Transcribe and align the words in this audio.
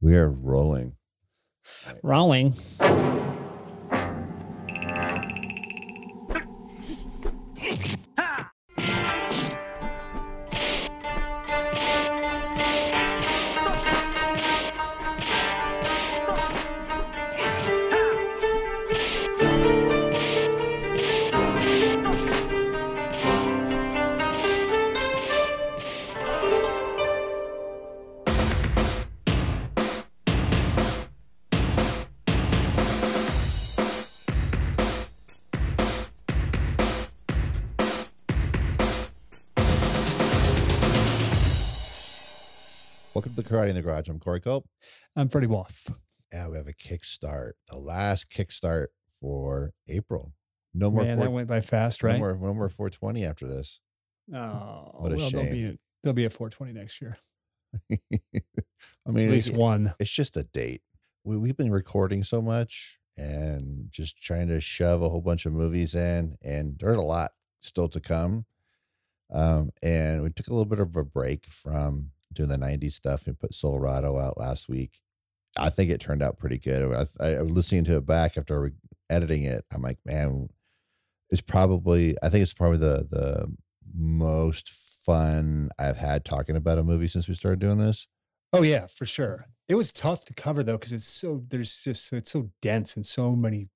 We 0.00 0.16
are 0.16 0.30
rolling. 0.30 0.94
Rolling. 2.04 2.54
Karate 43.48 43.70
in 43.70 43.74
the 43.74 43.82
Garage. 43.82 44.08
I'm 44.08 44.18
Corey 44.20 44.40
Cope. 44.40 44.68
I'm 45.16 45.28
Freddie 45.28 45.46
Woff. 45.46 45.90
Yeah, 46.32 46.48
we 46.48 46.56
have 46.58 46.66
a 46.68 46.72
kickstart. 46.72 47.52
The 47.68 47.78
last 47.78 48.30
kickstart 48.30 48.86
for 49.08 49.72
April. 49.88 50.32
No 50.74 50.90
more. 50.90 51.02
Man, 51.04 51.16
four, 51.16 51.24
that 51.26 51.30
went 51.32 51.48
by 51.48 51.60
fast, 51.60 52.02
right? 52.02 52.12
No 52.14 52.18
more. 52.18 52.32
No 52.36 52.54
more 52.54 52.68
420 52.68 53.24
after 53.24 53.46
this. 53.46 53.80
Oh, 54.34 54.90
What 54.98 55.12
a 55.12 55.16
well, 55.16 55.30
there'll 55.30 55.46
shame. 55.46 55.52
be 55.52 55.64
a, 55.64 55.74
there'll 56.02 56.14
be 56.14 56.26
a 56.26 56.30
420 56.30 56.72
next 56.78 57.00
year. 57.00 57.16
I 57.90 59.10
mean, 59.10 59.26
At 59.26 59.30
least 59.32 59.48
it- 59.50 59.56
one. 59.56 59.94
it's 59.98 60.10
just 60.10 60.36
a 60.36 60.44
date. 60.44 60.82
We, 61.24 61.36
we've 61.38 61.56
been 61.56 61.72
recording 61.72 62.22
so 62.22 62.40
much 62.42 62.98
and 63.16 63.86
just 63.90 64.20
trying 64.22 64.48
to 64.48 64.60
shove 64.60 65.02
a 65.02 65.08
whole 65.08 65.20
bunch 65.22 65.46
of 65.46 65.52
movies 65.52 65.94
in, 65.94 66.36
and 66.42 66.78
there's 66.78 66.96
a 66.96 67.02
lot 67.02 67.32
still 67.60 67.88
to 67.88 68.00
come. 68.00 68.44
Um, 69.32 69.70
and 69.82 70.22
we 70.22 70.30
took 70.30 70.46
a 70.46 70.50
little 70.52 70.64
bit 70.64 70.78
of 70.78 70.94
a 70.96 71.04
break 71.04 71.46
from 71.46 72.10
doing 72.32 72.48
the 72.48 72.56
90s 72.56 72.92
stuff 72.92 73.26
and 73.26 73.38
put 73.38 73.54
Silverado 73.54 74.18
out 74.18 74.38
last 74.38 74.68
week. 74.68 74.98
I 75.56 75.70
think 75.70 75.90
it 75.90 76.00
turned 76.00 76.22
out 76.22 76.38
pretty 76.38 76.58
good. 76.58 77.08
I, 77.20 77.24
I, 77.24 77.40
listening 77.40 77.84
to 77.84 77.96
it 77.96 78.06
back 78.06 78.36
after 78.36 78.72
editing 79.10 79.44
it. 79.44 79.64
I'm 79.72 79.82
like, 79.82 79.98
man, 80.04 80.48
it's 81.30 81.40
probably, 81.40 82.16
I 82.22 82.28
think 82.28 82.42
it's 82.42 82.54
probably 82.54 82.78
the, 82.78 83.06
the 83.10 83.46
most 83.94 84.70
fun 84.70 85.70
I've 85.78 85.96
had 85.96 86.24
talking 86.24 86.56
about 86.56 86.78
a 86.78 86.84
movie 86.84 87.08
since 87.08 87.28
we 87.28 87.34
started 87.34 87.60
doing 87.60 87.78
this. 87.78 88.06
Oh 88.52 88.62
yeah, 88.62 88.86
for 88.86 89.06
sure. 89.06 89.46
It 89.68 89.74
was 89.74 89.92
tough 89.92 90.24
to 90.26 90.34
cover 90.34 90.62
though 90.62 90.78
because 90.78 90.92
it's 90.92 91.04
so 91.04 91.42
there's 91.48 91.82
just 91.82 92.12
it's 92.12 92.30
so 92.30 92.50
dense 92.62 92.96
and 92.96 93.04
so 93.04 93.36
many. 93.36 93.68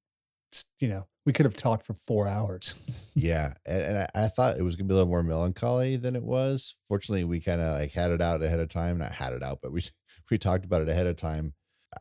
You 0.81 0.89
know, 0.89 1.07
we 1.25 1.33
could 1.33 1.47
have 1.47 1.57
talked 1.57 1.87
for 1.87 1.95
four 1.95 2.29
hours. 2.29 2.75
Yeah, 3.15 3.53
and, 3.67 3.83
and 3.83 3.99
I, 3.99 4.25
I 4.25 4.29
thought 4.29 4.57
it 4.57 4.63
was 4.63 4.75
gonna 4.75 4.89
be 4.89 4.95
a 4.95 4.97
little 4.97 5.11
more 5.11 5.23
melancholy 5.23 5.97
than 5.97 6.17
it 6.17 6.23
was. 6.23 6.79
Fortunately, 6.89 7.25
we 7.25 7.41
kind 7.41 7.61
of 7.61 7.79
like 7.79 7.93
had 7.93 8.11
it 8.11 8.23
out 8.23 8.43
ahead 8.43 8.59
of 8.59 8.71
time. 8.71 8.97
Not 8.97 9.13
had 9.13 9.35
it 9.35 9.43
out, 9.43 9.59
but 9.61 9.71
we 9.71 9.83
we 10.31 10.39
talked 10.39 10.65
about 10.65 10.81
it 10.81 10.89
ahead 10.89 11.07
of 11.07 11.17
time. 11.17 11.53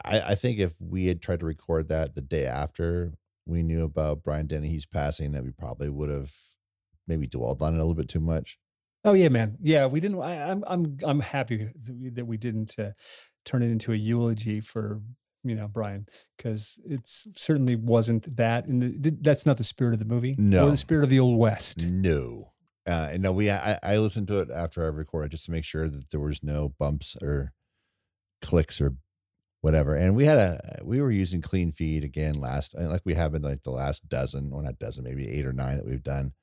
I, 0.06 0.22
I 0.22 0.36
think 0.36 0.60
if 0.60 0.80
we 0.80 1.08
had 1.08 1.22
tried 1.22 1.42
to 1.42 1.46
record 1.46 1.90
that 1.90 2.16
the 2.16 2.22
day 2.22 2.46
after 2.46 3.14
we 3.46 3.62
knew 3.62 3.84
about 3.84 4.24
Brian 4.24 4.48
Dennehy's 4.48 4.86
passing, 4.86 5.34
that 5.34 5.44
we 5.44 5.52
probably 5.52 5.90
would 5.90 6.10
have 6.10 6.32
maybe 7.08 7.28
dwelled 7.28 7.62
on 7.62 7.74
it 7.74 7.78
a 7.78 7.80
little 7.80 7.94
bit 7.94 8.08
too 8.08 8.22
much. 8.22 8.58
Oh 9.04 9.12
yeah, 9.14 9.28
man. 9.28 9.58
Yeah, 9.60 9.88
we 9.88 10.00
didn't. 10.00 10.22
I, 10.22 10.50
I'm 10.50 10.64
I'm 10.66 10.98
I'm 11.04 11.20
happy 11.20 11.68
that 11.76 11.96
we, 11.96 12.10
that 12.12 12.26
we 12.26 12.38
didn't 12.38 12.80
uh, 12.80 12.92
turn 13.44 13.64
it 13.64 13.72
into 13.72 13.92
a 13.92 13.98
eulogy 13.98 14.62
for 14.62 15.02
you 15.44 15.56
know 15.56 15.68
Brian 15.68 16.06
because 16.38 16.80
it's 16.86 17.28
certainly 17.36 17.76
wasn't 17.76 18.36
that, 18.38 18.66
and 18.66 19.04
that's 19.22 19.46
not 19.46 19.58
the 19.58 19.64
spirit 19.64 19.94
of 19.94 20.00
the 20.00 20.06
movie. 20.06 20.36
No. 20.38 20.68
or 20.68 20.72
the 20.72 20.78
spirit 20.78 21.04
of 21.04 21.10
the 21.10 21.20
old 21.20 21.38
west. 21.38 21.86
No, 21.90 22.52
uh, 22.88 23.10
and 23.12 23.22
no, 23.22 23.32
we 23.32 23.50
I, 23.50 23.80
I 23.84 23.98
listened 23.98 24.28
to 24.28 24.40
it 24.40 24.50
after 24.50 24.84
I 24.84 24.90
recorded 24.90 25.32
just 25.32 25.46
to 25.46 25.52
make 25.52 25.66
sure 25.66 25.88
that 25.88 26.10
there 26.10 26.20
was 26.20 26.44
no 26.44 26.74
bumps 26.80 27.16
or 27.22 27.54
clicks 28.42 28.82
or 28.82 28.96
whatever. 29.62 29.96
And 29.96 30.16
we 30.16 30.26
had 30.26 30.38
a 30.38 30.80
we 30.84 31.02
were 31.02 31.12
using 31.12 31.42
clean 31.42 31.72
feed 31.72 32.04
again 32.04 32.34
last 32.36 32.76
like 32.78 33.02
we 33.06 33.14
have 33.14 33.32
been 33.32 33.44
like 33.44 33.62
the 33.62 33.72
last 33.72 34.10
dozen, 34.10 34.50
well 34.50 34.64
not 34.64 34.80
dozen, 34.80 35.04
maybe 35.04 35.30
eight 35.30 35.46
or 35.46 35.54
nine 35.54 35.78
that 35.78 35.86
we've 35.86 36.04
done. 36.04 36.34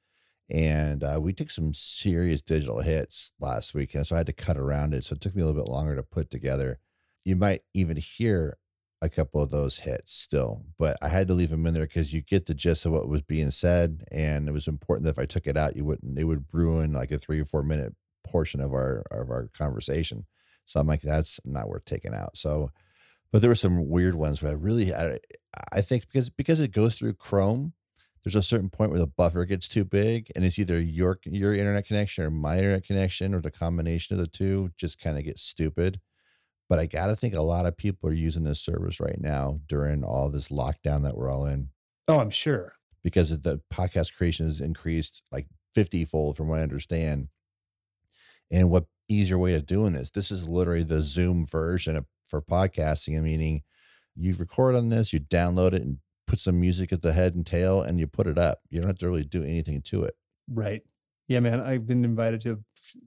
And 0.51 1.05
uh, 1.05 1.19
we 1.21 1.35
took 1.35 1.51
some 1.51 1.75
serious 1.75 2.41
digital 2.41 2.81
hits 2.81 3.33
last 3.39 3.75
week, 3.75 3.95
and 3.95 4.07
so 4.07 4.17
I 4.17 4.19
had 4.19 4.27
to 4.29 4.33
cut 4.33 4.57
around 4.57 4.95
it. 4.95 5.05
So 5.05 5.15
it 5.15 5.21
took 5.21 5.37
me 5.37 5.43
a 5.43 5.47
little 5.47 5.63
bit 5.63 5.71
longer 5.71 5.95
to 5.95 6.03
put 6.03 6.31
together. 6.31 6.79
You 7.25 7.37
might 7.37 7.63
even 7.75 7.99
hear 7.99 8.57
a 9.01 9.09
couple 9.09 9.43
of 9.43 9.51
those 9.51 9.79
hits 9.79 10.13
still, 10.13 10.65
but 10.79 10.97
I 11.01 11.09
had 11.09 11.29
to 11.29 11.35
leave 11.35 11.51
them 11.51 11.67
in 11.67 11.75
there 11.75 11.87
because 11.87 12.13
you 12.13 12.21
get 12.21 12.47
the 12.47 12.55
gist 12.55 12.85
of 12.85 12.93
what 12.93 13.09
was 13.09 13.23
being 13.23 13.51
said, 13.51 14.05
and 14.11 14.49
it 14.49 14.53
was 14.53 14.67
important 14.67 15.05
that 15.05 15.11
if 15.13 15.19
I 15.19 15.27
took 15.27 15.47
it 15.47 15.57
out, 15.57 15.77
you 15.77 15.85
wouldn't 15.85 16.19
it 16.19 16.25
would 16.25 16.45
ruin 16.53 16.93
like 16.93 17.13
a 17.13 17.19
three 17.19 17.41
or 17.41 17.45
four 17.45 17.63
minute 17.63 17.95
portion 18.25 18.61
of 18.61 18.73
our 18.73 19.05
of 19.11 19.31
our 19.31 19.49
conversation. 19.57 20.27
So 20.65 20.81
I'm 20.81 20.87
like, 20.87 21.03
that's 21.03 21.41
not 21.45 21.69
worth 21.69 21.85
taking 21.85 22.15
out. 22.15 22.37
So, 22.37 22.71
but 23.33 23.41
there 23.43 23.51
were 23.51 23.55
some 23.55 23.89
weird 23.89 24.15
ones 24.17 24.43
where 24.43 24.53
I 24.53 24.55
really 24.55 24.95
I, 24.95 25.19
I 25.73 25.81
think 25.83 26.03
because 26.03 26.31
because 26.31 26.61
it 26.61 26.73
goes 26.73 26.99
through 26.99 27.15
Chrome, 27.15 27.75
there's 28.25 28.35
a 28.35 28.43
certain 28.43 28.71
point 28.71 28.91
where 28.91 29.01
the 29.01 29.07
buffer 29.07 29.45
gets 29.45 29.69
too 29.69 29.85
big, 29.85 30.29
and 30.35 30.45
it's 30.45 30.59
either 30.59 30.81
your 30.81 31.19
your 31.25 31.55
internet 31.55 31.87
connection 31.87 32.25
or 32.25 32.31
my 32.31 32.57
internet 32.59 32.85
connection 32.85 33.35
or 33.35 33.41
the 33.41 33.51
combination 33.51 34.15
of 34.15 34.21
the 34.21 34.27
two 34.29 34.71
just 34.77 35.01
kind 35.01 35.19
of 35.19 35.25
gets 35.25 35.43
stupid. 35.43 36.01
But 36.69 36.79
I 36.79 36.87
gotta 36.87 37.17
think 37.17 37.35
a 37.35 37.41
lot 37.43 37.67
of 37.67 37.77
people 37.77 38.11
are 38.11 38.15
using 38.15 38.45
this 38.45 38.61
service 38.61 39.01
right 39.01 39.21
now 39.21 39.61
during 39.67 40.05
all 40.05 40.29
this 40.31 40.49
lockdown 40.49 41.03
that 41.05 41.17
we're 41.17 41.31
all 41.31 41.47
in 41.47 41.71
Oh, 42.07 42.21
I'm 42.21 42.31
sure. 42.31 42.75
because 43.03 43.39
the 43.41 43.61
podcast 43.73 44.15
creation 44.17 44.47
has 44.47 44.61
increased 44.61 45.23
like 45.33 45.47
50 45.75 46.05
fold 46.05 46.37
from 46.37 46.49
what 46.49 46.59
I 46.61 46.63
understand. 46.63 47.29
And 48.51 48.71
what 48.71 48.87
easier 49.09 49.39
way 49.39 49.55
of 49.55 49.67
doing 49.67 49.93
this? 49.93 50.11
This 50.11 50.31
is 50.31 50.49
literally 50.49 50.83
the 50.83 51.03
Zoom 51.03 51.45
version 51.47 51.97
of, 51.97 52.07
for 52.27 52.41
podcasting, 52.43 53.21
meaning 53.23 53.63
you 54.17 54.35
record 54.37 54.75
on 54.75 54.89
this, 54.89 55.13
you 55.13 55.21
download 55.21 55.73
it 55.75 55.83
and 55.83 55.99
put 56.27 56.39
some 56.39 56.61
music 56.61 56.93
at 56.93 57.03
the 57.03 57.13
head 57.13 57.35
and 57.35 57.47
tail 57.47 57.81
and 57.83 57.99
you 58.01 58.07
put 58.07 58.27
it 58.27 58.39
up. 58.39 58.61
You 58.71 58.81
don't 58.81 58.89
have 58.89 58.99
to 58.99 59.09
really 59.09 59.25
do 59.25 59.43
anything 59.43 59.81
to 59.83 60.05
it. 60.05 60.15
Right. 60.51 60.83
Yeah, 61.29 61.41
man. 61.41 61.61
I've 61.61 61.87
been 61.87 62.05
invited 62.05 62.41
to 62.43 62.65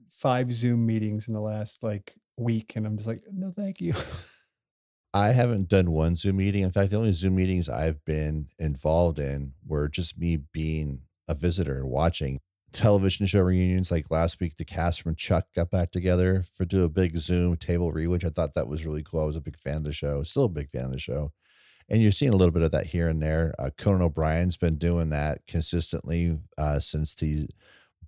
five 0.08 0.52
Zoom 0.52 0.86
meetings 0.86 1.26
in 1.28 1.34
the 1.34 1.40
last 1.40 1.82
like 1.82 2.14
week, 2.36 2.72
and 2.76 2.86
I'm 2.86 2.96
just 2.96 3.08
like, 3.08 3.22
no, 3.30 3.50
thank 3.50 3.80
you. 3.80 3.94
I 5.14 5.28
haven't 5.28 5.68
done 5.68 5.90
one 5.90 6.16
Zoom 6.16 6.38
meeting. 6.38 6.62
In 6.62 6.70
fact, 6.70 6.90
the 6.90 6.96
only 6.96 7.12
Zoom 7.12 7.34
meetings 7.34 7.68
I've 7.68 8.02
been 8.04 8.46
involved 8.58 9.18
in 9.18 9.52
were 9.66 9.88
just 9.88 10.18
me 10.18 10.38
being 10.52 11.02
a 11.28 11.34
visitor 11.34 11.76
and 11.76 11.90
watching 11.90 12.40
television 12.72 13.26
show 13.26 13.42
reunions. 13.42 13.90
Like 13.90 14.10
last 14.10 14.40
week, 14.40 14.56
the 14.56 14.64
cast 14.64 15.02
from 15.02 15.14
Chuck 15.14 15.46
got 15.54 15.70
back 15.70 15.90
together 15.90 16.42
for 16.42 16.64
do 16.64 16.84
a 16.84 16.88
big 16.88 17.18
Zoom 17.18 17.56
table 17.56 17.92
read, 17.92 18.08
which 18.08 18.24
I 18.24 18.30
thought 18.30 18.54
that 18.54 18.68
was 18.68 18.86
really 18.86 19.02
cool. 19.02 19.20
I 19.20 19.26
was 19.26 19.36
a 19.36 19.42
big 19.42 19.58
fan 19.58 19.78
of 19.78 19.84
the 19.84 19.92
show, 19.92 20.22
still 20.22 20.44
a 20.44 20.48
big 20.48 20.70
fan 20.70 20.86
of 20.86 20.92
the 20.92 20.98
show. 20.98 21.32
And 21.88 22.00
you're 22.00 22.12
seeing 22.12 22.32
a 22.32 22.36
little 22.36 22.52
bit 22.52 22.62
of 22.62 22.70
that 22.70 22.86
here 22.86 23.08
and 23.08 23.22
there. 23.22 23.54
Uh, 23.58 23.68
Conan 23.76 24.00
O'Brien's 24.00 24.56
been 24.56 24.76
doing 24.76 25.10
that 25.10 25.46
consistently 25.46 26.38
uh, 26.56 26.78
since 26.78 27.18
he 27.18 27.48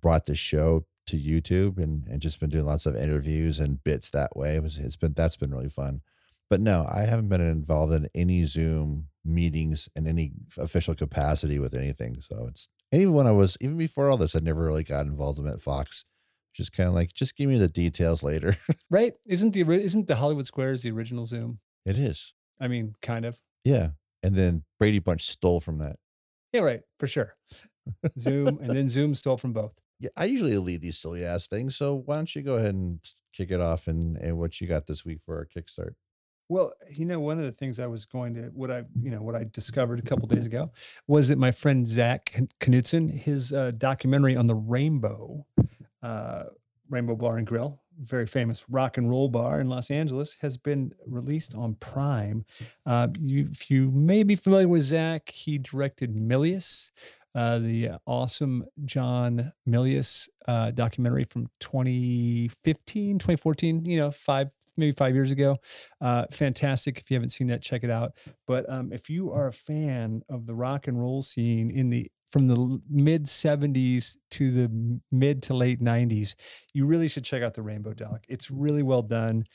brought 0.01 0.25
the 0.25 0.35
show 0.35 0.85
to 1.07 1.17
YouTube 1.17 1.77
and, 1.77 2.07
and 2.07 2.21
just 2.21 2.39
been 2.39 2.49
doing 2.49 2.65
lots 2.65 2.85
of 2.85 2.95
interviews 2.95 3.59
and 3.59 3.83
bits 3.83 4.09
that 4.11 4.35
way. 4.35 4.55
It 4.55 4.63
was, 4.63 4.77
it's 4.77 4.95
been 4.95 5.13
that's 5.13 5.37
been 5.37 5.51
really 5.51 5.69
fun. 5.69 6.01
But 6.49 6.61
no, 6.61 6.87
I 6.91 7.01
haven't 7.01 7.29
been 7.29 7.41
involved 7.41 7.93
in 7.93 8.07
any 8.13 8.45
Zoom 8.45 9.07
meetings 9.23 9.89
in 9.95 10.07
any 10.07 10.33
official 10.57 10.93
capacity 10.93 11.57
with 11.57 11.73
anything. 11.73 12.21
So 12.21 12.47
it's 12.47 12.69
and 12.91 13.01
even 13.01 13.13
when 13.13 13.27
I 13.27 13.31
was 13.31 13.57
even 13.61 13.77
before 13.77 14.09
all 14.09 14.17
this, 14.17 14.35
I 14.35 14.39
never 14.39 14.63
really 14.63 14.83
got 14.83 15.05
involved 15.05 15.39
in 15.39 15.47
at 15.47 15.61
Fox. 15.61 16.05
Just 16.53 16.71
kind 16.71 16.87
of 16.87 16.95
like, 16.95 17.13
just 17.13 17.35
give 17.35 17.49
me 17.49 17.57
the 17.57 17.67
details 17.67 18.23
later. 18.23 18.55
right? 18.89 19.13
Isn't 19.27 19.53
the 19.53 19.61
isn't 19.61 20.07
the 20.07 20.15
Hollywood 20.15 20.45
Squares 20.45 20.83
the 20.83 20.91
original 20.91 21.25
Zoom? 21.25 21.59
it 21.85 21.97
is. 21.97 22.33
I 22.59 22.67
mean, 22.67 22.93
kind 23.01 23.25
of. 23.25 23.41
Yeah. 23.63 23.89
And 24.23 24.35
then 24.35 24.63
Brady 24.79 24.99
Bunch 24.99 25.25
stole 25.27 25.59
from 25.59 25.77
that. 25.79 25.97
Yeah, 26.53 26.61
right. 26.61 26.81
For 26.97 27.07
sure. 27.07 27.35
Zoom 28.17 28.59
and 28.61 28.71
then 28.71 28.89
Zoom 28.89 29.15
stole 29.15 29.37
from 29.37 29.53
both. 29.53 29.81
Yeah, 29.99 30.09
I 30.17 30.25
usually 30.25 30.57
lead 30.57 30.81
these 30.81 30.97
silly 30.97 31.23
ass 31.23 31.47
things. 31.47 31.75
So 31.75 32.03
why 32.05 32.17
don't 32.17 32.35
you 32.35 32.41
go 32.41 32.55
ahead 32.55 32.75
and 32.75 32.99
kick 33.33 33.51
it 33.51 33.61
off 33.61 33.87
and, 33.87 34.17
and 34.17 34.37
what 34.37 34.59
you 34.59 34.67
got 34.67 34.87
this 34.87 35.05
week 35.05 35.21
for 35.21 35.37
our 35.37 35.45
kickstart? 35.45 35.95
Well, 36.47 36.73
you 36.91 37.05
know, 37.05 37.19
one 37.19 37.39
of 37.39 37.45
the 37.45 37.51
things 37.51 37.79
I 37.79 37.87
was 37.87 38.05
going 38.05 38.35
to, 38.35 38.51
what 38.53 38.69
I, 38.69 38.83
you 39.01 39.09
know, 39.09 39.21
what 39.21 39.35
I 39.35 39.45
discovered 39.51 39.97
a 39.97 40.03
couple 40.03 40.27
days 40.27 40.45
ago 40.45 40.71
was 41.07 41.29
that 41.29 41.39
my 41.39 41.51
friend 41.51 41.87
Zak 41.87 42.39
Knutson, 42.59 43.11
his 43.11 43.51
uh, 43.51 43.71
documentary 43.75 44.35
on 44.35 44.45
the 44.45 44.55
Rainbow, 44.55 45.47
uh, 46.03 46.43
Rainbow 46.87 47.15
Bar 47.15 47.37
and 47.37 47.47
Grill, 47.47 47.81
very 47.99 48.27
famous 48.27 48.65
rock 48.69 48.97
and 48.97 49.09
roll 49.09 49.29
bar 49.29 49.59
in 49.59 49.69
Los 49.69 49.89
Angeles, 49.89 50.37
has 50.41 50.57
been 50.57 50.91
released 51.07 51.55
on 51.55 51.75
Prime. 51.75 52.45
Uh, 52.85 53.07
you, 53.19 53.47
if 53.51 53.71
you 53.71 53.89
may 53.89 54.21
be 54.21 54.35
familiar 54.35 54.67
with 54.67 54.83
Zach, 54.83 55.31
he 55.31 55.57
directed 55.57 56.15
Milius, 56.15 56.91
uh, 57.35 57.59
the 57.59 57.89
awesome 58.07 58.65
John 58.85 59.51
Milius 59.67 60.29
uh, 60.47 60.71
documentary 60.71 61.25
from 61.25 61.47
2015, 61.59 63.19
2014, 63.19 63.85
you 63.85 63.97
know, 63.97 64.09
five, 64.09 64.51
maybe 64.77 64.93
five 64.93 65.13
years 65.13 65.31
ago. 65.31 65.57
Uh, 65.99 66.25
fantastic. 66.31 66.97
If 66.97 67.11
you 67.11 67.15
haven't 67.15 67.29
seen 67.29 67.47
that, 67.47 67.61
check 67.61 67.83
it 67.83 67.89
out. 67.89 68.13
But 68.47 68.69
um, 68.69 68.93
if 68.93 69.09
you 69.09 69.31
are 69.33 69.47
a 69.47 69.53
fan 69.53 70.21
of 70.29 70.45
the 70.45 70.55
rock 70.55 70.87
and 70.87 70.99
roll 70.99 71.21
scene 71.21 71.69
in 71.69 71.89
the 71.89 72.09
from 72.31 72.47
the 72.47 72.81
mid 72.89 73.25
70s 73.25 74.17
to 74.31 74.51
the 74.51 74.99
mid 75.11 75.43
to 75.43 75.53
late 75.53 75.81
90s, 75.81 76.35
you 76.73 76.85
really 76.85 77.07
should 77.07 77.23
check 77.23 77.43
out 77.43 77.53
the 77.53 77.61
Rainbow 77.61 77.93
Doc. 77.93 78.23
It's 78.27 78.49
really 78.49 78.83
well 78.83 79.01
done. 79.01 79.45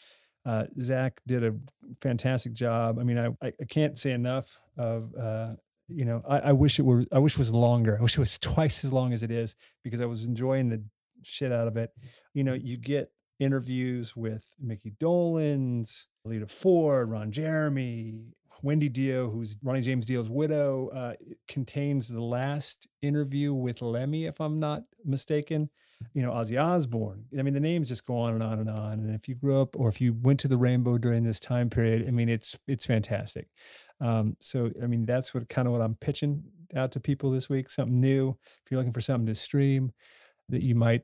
Uh, 0.46 0.64
Zak 0.80 1.20
did 1.26 1.44
a 1.44 1.54
fantastic 2.00 2.52
job. 2.52 2.98
I 2.98 3.02
mean, 3.02 3.18
I, 3.18 3.28
I 3.42 3.52
can't 3.68 3.98
say 3.98 4.12
enough 4.12 4.58
of, 4.78 5.14
uh, 5.14 5.54
you 5.90 6.04
know, 6.04 6.22
I, 6.28 6.38
I 6.38 6.52
wish 6.52 6.78
it 6.78 6.82
were, 6.82 7.04
I 7.12 7.18
wish 7.18 7.34
it 7.34 7.38
was 7.38 7.52
longer. 7.52 7.96
I 7.98 8.02
wish 8.02 8.16
it 8.16 8.20
was 8.20 8.38
twice 8.38 8.84
as 8.84 8.92
long 8.92 9.12
as 9.12 9.22
it 9.22 9.30
is 9.30 9.56
because 9.82 10.00
I 10.00 10.06
was 10.06 10.26
enjoying 10.26 10.68
the 10.68 10.82
shit 11.22 11.52
out 11.52 11.68
of 11.68 11.76
it. 11.76 11.90
You 12.34 12.44
know, 12.44 12.54
you 12.54 12.76
get 12.76 13.10
interviews 13.38 14.16
with 14.16 14.54
Mickey 14.60 14.92
Dolenz, 14.92 16.06
Lita 16.24 16.46
Ford, 16.46 17.10
Ron 17.10 17.32
Jeremy, 17.32 18.20
Wendy 18.62 18.88
Dio, 18.88 19.30
who's 19.30 19.56
Ronnie 19.62 19.80
James 19.80 20.06
Dio's 20.06 20.30
widow, 20.30 20.88
uh, 20.88 21.14
contains 21.48 22.08
the 22.08 22.22
last 22.22 22.86
interview 23.02 23.54
with 23.54 23.80
Lemmy, 23.82 24.26
if 24.26 24.40
I'm 24.40 24.60
not 24.60 24.82
mistaken. 25.04 25.70
You 26.14 26.22
know, 26.22 26.32
Ozzy 26.32 26.62
Osbourne. 26.62 27.26
I 27.38 27.42
mean, 27.42 27.52
the 27.52 27.60
names 27.60 27.88
just 27.88 28.06
go 28.06 28.16
on 28.16 28.32
and 28.32 28.42
on 28.42 28.58
and 28.58 28.70
on. 28.70 28.92
And 29.00 29.14
if 29.14 29.28
you 29.28 29.34
grew 29.34 29.60
up 29.60 29.76
or 29.76 29.90
if 29.90 30.00
you 30.00 30.14
went 30.14 30.40
to 30.40 30.48
the 30.48 30.56
Rainbow 30.56 30.96
during 30.96 31.24
this 31.24 31.40
time 31.40 31.68
period, 31.68 32.06
I 32.08 32.10
mean, 32.10 32.30
it's 32.30 32.58
it's 32.66 32.86
fantastic. 32.86 33.48
Um, 34.00 34.36
so, 34.40 34.70
I 34.82 34.86
mean, 34.86 35.04
that's 35.06 35.34
what 35.34 35.48
kind 35.48 35.66
of 35.68 35.72
what 35.72 35.82
I'm 35.82 35.96
pitching 35.96 36.44
out 36.74 36.92
to 36.92 37.00
people 37.00 37.30
this 37.30 37.48
week. 37.48 37.68
Something 37.68 38.00
new. 38.00 38.38
If 38.64 38.70
you're 38.70 38.78
looking 38.78 38.92
for 38.92 39.00
something 39.00 39.26
to 39.26 39.34
stream 39.34 39.92
that 40.48 40.62
you 40.62 40.74
might 40.74 41.02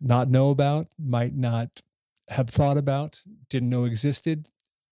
not 0.00 0.28
know 0.28 0.50
about, 0.50 0.88
might 0.98 1.34
not 1.34 1.82
have 2.28 2.48
thought 2.48 2.76
about, 2.76 3.22
didn't 3.48 3.70
know 3.70 3.84
existed, 3.84 4.46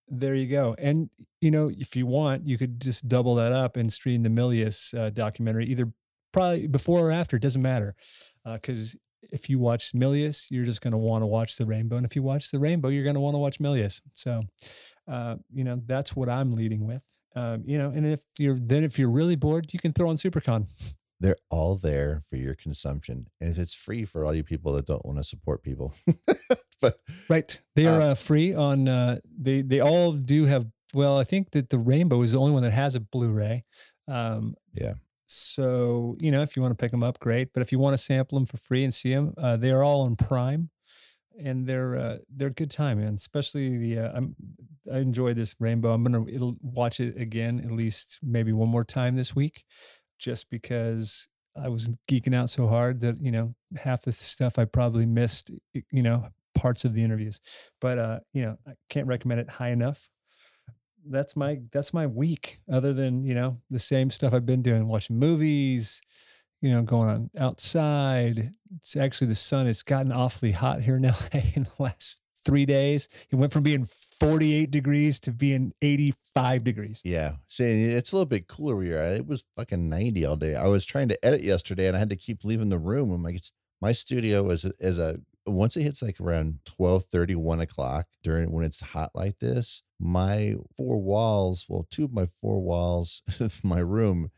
there 0.07 0.35
you 0.35 0.47
go. 0.47 0.75
And 0.77 1.09
you 1.41 1.51
know, 1.51 1.71
if 1.75 1.95
you 1.95 2.05
want, 2.05 2.47
you 2.47 2.57
could 2.57 2.81
just 2.81 3.07
double 3.07 3.35
that 3.35 3.51
up 3.51 3.77
and 3.77 3.91
stream 3.91 4.23
the 4.23 4.29
Milius 4.29 4.97
uh, 4.97 5.09
documentary, 5.09 5.65
either 5.65 5.91
probably 6.31 6.67
before 6.67 7.07
or 7.07 7.11
after. 7.11 7.37
It 7.37 7.43
doesn't 7.43 7.61
matter, 7.61 7.95
because 8.43 8.95
uh, 8.95 9.27
if 9.31 9.49
you 9.49 9.59
watch 9.59 9.91
Milius, 9.93 10.47
you're 10.51 10.65
just 10.65 10.81
going 10.81 10.91
to 10.91 10.97
want 10.97 11.23
to 11.23 11.27
watch 11.27 11.57
the 11.57 11.65
Rainbow, 11.65 11.97
and 11.97 12.05
if 12.05 12.15
you 12.15 12.23
watch 12.23 12.51
the 12.51 12.59
Rainbow, 12.59 12.89
you're 12.89 13.03
going 13.03 13.15
to 13.15 13.21
want 13.21 13.33
to 13.33 13.39
watch 13.39 13.59
Milius. 13.59 14.01
So, 14.13 14.41
uh, 15.07 15.35
you 15.53 15.63
know, 15.63 15.81
that's 15.85 16.15
what 16.15 16.29
I'm 16.29 16.51
leading 16.51 16.85
with. 16.85 17.03
Um, 17.35 17.63
you 17.65 17.77
know, 17.77 17.89
and 17.89 18.05
if 18.05 18.23
you're 18.37 18.57
then 18.57 18.83
if 18.83 18.97
you're 18.97 19.09
really 19.09 19.35
bored, 19.35 19.73
you 19.73 19.79
can 19.79 19.93
throw 19.93 20.09
on 20.09 20.15
Supercon. 20.15 20.67
They're 21.19 21.37
all 21.49 21.75
there 21.75 22.21
for 22.29 22.35
your 22.35 22.55
consumption, 22.55 23.27
and 23.39 23.57
it's 23.57 23.73
free 23.73 24.03
for 24.03 24.25
all 24.25 24.35
you 24.35 24.43
people 24.43 24.73
that 24.73 24.85
don't 24.85 25.05
want 25.05 25.17
to 25.17 25.23
support 25.23 25.63
people. 25.63 25.93
but 26.81 26.99
right, 27.29 27.57
they 27.75 27.87
are 27.87 28.01
uh, 28.01 28.05
uh, 28.07 28.15
free 28.15 28.53
on. 28.53 28.87
Uh, 28.87 29.19
they 29.37 29.61
they 29.61 29.79
all 29.79 30.11
do 30.11 30.45
have. 30.45 30.67
Well, 30.93 31.17
I 31.17 31.23
think 31.23 31.51
that 31.51 31.69
the 31.69 31.77
Rainbow 31.77 32.21
is 32.21 32.33
the 32.33 32.39
only 32.39 32.51
one 32.51 32.63
that 32.63 32.71
has 32.71 32.95
a 32.95 32.99
Blu-ray. 32.99 33.63
Um, 34.07 34.55
yeah. 34.73 34.93
So 35.27 36.17
you 36.19 36.31
know, 36.31 36.41
if 36.41 36.55
you 36.55 36.61
want 36.61 36.77
to 36.77 36.81
pick 36.81 36.91
them 36.91 37.01
up, 37.01 37.19
great. 37.19 37.53
But 37.53 37.61
if 37.61 37.71
you 37.71 37.79
want 37.79 37.93
to 37.93 37.97
sample 37.97 38.37
them 38.37 38.45
for 38.45 38.57
free 38.57 38.83
and 38.83 38.93
see 38.93 39.13
them, 39.13 39.33
uh, 39.37 39.55
they 39.55 39.71
are 39.71 39.83
all 39.83 40.01
on 40.01 40.17
Prime, 40.17 40.69
and 41.41 41.65
they're 41.65 41.95
uh, 41.95 42.17
they're 42.29 42.49
a 42.49 42.53
good 42.53 42.71
time, 42.71 42.99
man. 42.99 43.15
Especially 43.15 43.77
the 43.77 43.99
uh, 43.99 44.11
I'm 44.13 44.35
I 44.91 44.99
enjoy 44.99 45.33
this 45.33 45.55
Rainbow. 45.59 45.93
I'm 45.93 46.03
gonna 46.03 46.53
watch 46.61 46.99
it 46.99 47.19
again 47.19 47.61
at 47.63 47.71
least 47.71 48.19
maybe 48.21 48.51
one 48.51 48.69
more 48.69 48.83
time 48.83 49.15
this 49.15 49.35
week, 49.35 49.63
just 50.19 50.49
because 50.49 51.27
I 51.55 51.69
was 51.69 51.95
geeking 52.09 52.35
out 52.35 52.49
so 52.49 52.67
hard 52.67 52.99
that 53.01 53.21
you 53.21 53.31
know 53.31 53.55
half 53.77 54.03
the 54.03 54.11
stuff 54.11 54.59
I 54.59 54.65
probably 54.65 55.05
missed. 55.05 55.51
You 55.91 56.03
know, 56.03 56.29
parts 56.55 56.85
of 56.85 56.93
the 56.93 57.03
interviews. 57.03 57.39
But 57.79 57.99
uh, 57.99 58.19
you 58.33 58.43
know, 58.43 58.57
I 58.67 58.71
can't 58.89 59.07
recommend 59.07 59.41
it 59.41 59.49
high 59.49 59.69
enough. 59.69 60.09
That's 61.07 61.35
my 61.35 61.59
that's 61.71 61.93
my 61.93 62.07
week. 62.07 62.57
Other 62.71 62.93
than 62.93 63.23
you 63.23 63.35
know 63.35 63.57
the 63.69 63.79
same 63.79 64.09
stuff 64.09 64.33
I've 64.33 64.45
been 64.45 64.63
doing, 64.63 64.87
watching 64.87 65.19
movies, 65.19 66.01
you 66.61 66.71
know, 66.71 66.81
going 66.81 67.09
on 67.09 67.29
outside. 67.37 68.53
It's 68.75 68.97
actually 68.97 69.27
the 69.27 69.35
sun 69.35 69.67
has 69.67 69.83
gotten 69.83 70.11
awfully 70.11 70.51
hot 70.51 70.81
here 70.81 70.95
in 70.97 71.03
LA 71.03 71.41
in 71.53 71.63
the 71.63 71.83
last 71.83 72.21
three 72.45 72.65
days. 72.65 73.09
It 73.31 73.35
went 73.35 73.51
from 73.51 73.63
being 73.63 73.85
48 73.85 74.71
degrees 74.71 75.19
to 75.21 75.31
being 75.31 75.73
85 75.81 76.63
degrees. 76.63 77.01
Yeah. 77.03 77.33
See, 77.47 77.85
it's 77.85 78.11
a 78.11 78.15
little 78.15 78.27
bit 78.27 78.47
cooler 78.47 78.81
here. 78.81 78.97
It 78.97 79.27
was 79.27 79.45
fucking 79.55 79.89
90 79.89 80.25
all 80.25 80.35
day. 80.37 80.55
I 80.55 80.67
was 80.67 80.85
trying 80.85 81.09
to 81.09 81.25
edit 81.25 81.43
yesterday 81.43 81.87
and 81.87 81.95
I 81.95 81.99
had 81.99 82.11
to 82.11 82.15
keep 82.15 82.45
leaving 82.45 82.69
the 82.69 82.77
room. 82.77 83.11
I'm 83.11 83.23
like, 83.23 83.35
it's 83.35 83.51
my 83.81 83.91
studio 83.91 84.49
is 84.49 84.65
is 84.79 84.97
a 84.97 85.19
once 85.45 85.77
it 85.77 85.83
hits 85.83 86.01
like 86.01 86.19
around 86.19 86.59
12 86.65 87.05
30 87.05 87.35
1 87.35 87.59
o'clock 87.59 88.07
during 88.23 88.51
when 88.51 88.65
it's 88.65 88.79
hot 88.79 89.11
like 89.13 89.37
this 89.39 89.83
my 89.99 90.55
four 90.75 90.97
walls 90.97 91.65
well 91.69 91.85
two 91.91 92.05
of 92.05 92.13
my 92.13 92.25
four 92.25 92.61
walls 92.61 93.21
of 93.39 93.63
my 93.63 93.79
room 93.79 94.31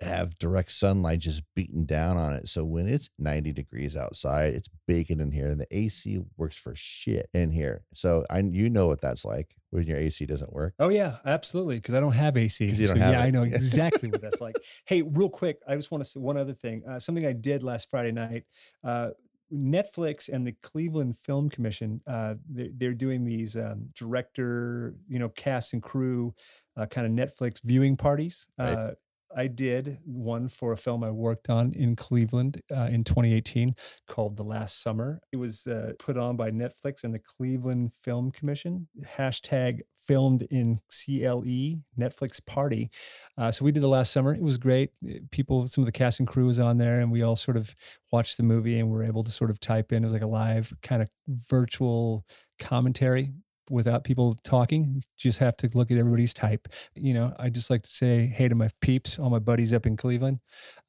have 0.00 0.38
direct 0.38 0.70
sunlight 0.70 1.18
just 1.18 1.42
beating 1.54 1.84
down 1.84 2.16
on 2.16 2.32
it 2.32 2.48
so 2.48 2.64
when 2.64 2.88
it's 2.88 3.10
90 3.18 3.52
degrees 3.52 3.96
outside 3.96 4.54
it's 4.54 4.68
baking 4.86 5.20
in 5.20 5.32
here 5.32 5.48
and 5.48 5.60
the 5.60 5.66
ac 5.70 6.20
works 6.36 6.56
for 6.56 6.72
shit 6.76 7.28
in 7.34 7.50
here 7.50 7.82
so 7.94 8.24
i 8.30 8.38
you 8.38 8.70
know 8.70 8.86
what 8.86 9.00
that's 9.00 9.24
like 9.24 9.56
when 9.70 9.86
your 9.86 9.98
ac 9.98 10.24
doesn't 10.26 10.52
work 10.52 10.74
oh 10.78 10.88
yeah 10.88 11.16
absolutely 11.24 11.76
because 11.76 11.94
i 11.94 12.00
don't 12.00 12.12
have 12.12 12.36
ac 12.36 12.66
don't 12.86 12.96
have 12.98 13.12
yeah 13.12 13.24
it. 13.24 13.26
i 13.26 13.30
know 13.30 13.42
exactly 13.44 14.08
what 14.08 14.20
that's 14.20 14.40
like 14.40 14.56
hey 14.86 15.02
real 15.02 15.30
quick 15.30 15.58
i 15.66 15.74
just 15.74 15.90
want 15.90 16.02
to 16.02 16.08
say 16.08 16.20
one 16.20 16.36
other 16.36 16.54
thing 16.54 16.82
uh, 16.88 16.98
something 17.00 17.26
i 17.26 17.32
did 17.32 17.62
last 17.62 17.90
friday 17.90 18.12
night 18.12 18.44
uh, 18.84 19.10
Netflix 19.52 20.28
and 20.28 20.46
the 20.46 20.52
Cleveland 20.62 21.16
Film 21.16 21.48
Commission, 21.48 22.02
uh, 22.06 22.34
they're, 22.48 22.68
they're, 22.74 22.92
doing 22.92 23.24
these 23.24 23.56
um, 23.56 23.88
director, 23.94 24.94
you 25.08 25.18
know, 25.18 25.30
cast 25.30 25.72
and 25.72 25.82
crew 25.82 26.34
uh, 26.76 26.84
kind 26.84 27.06
of 27.06 27.12
Netflix 27.12 27.62
viewing 27.64 27.96
parties. 27.96 28.48
Right. 28.58 28.68
Uh, 28.68 28.90
I 29.34 29.46
did 29.46 29.98
one 30.04 30.48
for 30.48 30.72
a 30.72 30.76
film 30.76 31.04
I 31.04 31.10
worked 31.10 31.50
on 31.50 31.72
in 31.72 31.96
Cleveland 31.96 32.62
uh, 32.74 32.88
in 32.90 33.04
2018 33.04 33.74
called 34.06 34.36
The 34.36 34.42
Last 34.42 34.82
Summer. 34.82 35.20
It 35.32 35.36
was 35.36 35.66
uh, 35.66 35.92
put 35.98 36.16
on 36.16 36.36
by 36.36 36.50
Netflix 36.50 37.04
and 37.04 37.12
the 37.12 37.18
Cleveland 37.18 37.92
Film 37.92 38.30
Commission. 38.30 38.88
Hashtag 39.16 39.80
filmed 39.94 40.42
in 40.50 40.80
CLE 40.88 41.82
Netflix 41.98 42.44
party. 42.44 42.90
Uh, 43.36 43.50
so 43.50 43.64
we 43.64 43.72
did 43.72 43.82
The 43.82 43.88
Last 43.88 44.12
Summer. 44.12 44.34
It 44.34 44.42
was 44.42 44.56
great. 44.56 44.90
People, 45.30 45.66
some 45.68 45.82
of 45.82 45.86
the 45.86 45.92
cast 45.92 46.18
and 46.20 46.28
crew 46.28 46.46
was 46.46 46.58
on 46.58 46.78
there, 46.78 46.98
and 46.98 47.12
we 47.12 47.22
all 47.22 47.36
sort 47.36 47.56
of 47.56 47.74
watched 48.10 48.38
the 48.38 48.42
movie 48.42 48.78
and 48.78 48.90
were 48.90 49.04
able 49.04 49.22
to 49.24 49.30
sort 49.30 49.50
of 49.50 49.60
type 49.60 49.92
in. 49.92 50.02
It 50.02 50.06
was 50.06 50.14
like 50.14 50.22
a 50.22 50.26
live 50.26 50.72
kind 50.82 51.02
of 51.02 51.08
virtual 51.28 52.24
commentary 52.58 53.32
without 53.70 54.04
people 54.04 54.34
talking. 54.44 54.84
You 54.94 55.00
just 55.16 55.38
have 55.38 55.56
to 55.58 55.70
look 55.74 55.90
at 55.90 55.98
everybody's 55.98 56.34
type. 56.34 56.68
You 56.94 57.14
know, 57.14 57.34
I 57.38 57.48
just 57.48 57.70
like 57.70 57.82
to 57.82 57.90
say 57.90 58.26
hey 58.26 58.48
to 58.48 58.54
my 58.54 58.68
peeps, 58.80 59.18
all 59.18 59.30
my 59.30 59.38
buddies 59.38 59.72
up 59.72 59.86
in 59.86 59.96
Cleveland. 59.96 60.40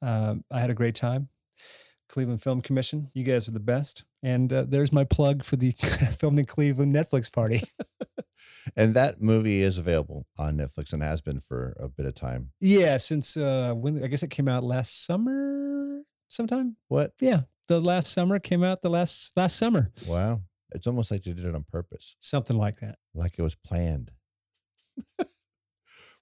Um, 0.02 0.44
I 0.50 0.60
had 0.60 0.70
a 0.70 0.74
great 0.74 0.94
time. 0.94 1.28
Cleveland 2.08 2.42
Film 2.42 2.60
Commission, 2.60 3.08
you 3.14 3.22
guys 3.22 3.48
are 3.48 3.52
the 3.52 3.60
best. 3.60 4.04
And 4.22 4.52
uh, 4.52 4.64
there's 4.68 4.92
my 4.92 5.04
plug 5.04 5.44
for 5.44 5.56
the 5.56 5.70
filmed 6.18 6.38
in 6.38 6.44
Cleveland 6.44 6.94
Netflix 6.94 7.32
party. 7.32 7.62
and 8.76 8.94
that 8.94 9.22
movie 9.22 9.62
is 9.62 9.78
available 9.78 10.26
on 10.38 10.56
Netflix 10.56 10.92
and 10.92 11.02
has 11.02 11.20
been 11.20 11.40
for 11.40 11.74
a 11.78 11.88
bit 11.88 12.06
of 12.06 12.14
time. 12.14 12.50
Yeah, 12.60 12.96
since 12.96 13.36
uh, 13.36 13.74
when 13.74 14.02
I 14.02 14.08
guess 14.08 14.22
it 14.22 14.30
came 14.30 14.48
out 14.48 14.64
last 14.64 15.06
summer 15.06 16.02
sometime. 16.28 16.76
What? 16.88 17.12
Yeah, 17.20 17.42
the 17.68 17.80
last 17.80 18.12
summer 18.12 18.38
came 18.38 18.64
out 18.64 18.82
the 18.82 18.90
last 18.90 19.36
last 19.36 19.56
summer. 19.56 19.92
Wow. 20.06 20.42
It's 20.74 20.86
almost 20.86 21.10
like 21.10 21.22
they 21.22 21.32
did 21.32 21.44
it 21.44 21.54
on 21.54 21.64
purpose. 21.64 22.16
Something 22.20 22.56
like 22.56 22.80
that. 22.80 22.98
Like 23.14 23.38
it 23.38 23.42
was 23.42 23.54
planned. 23.54 24.12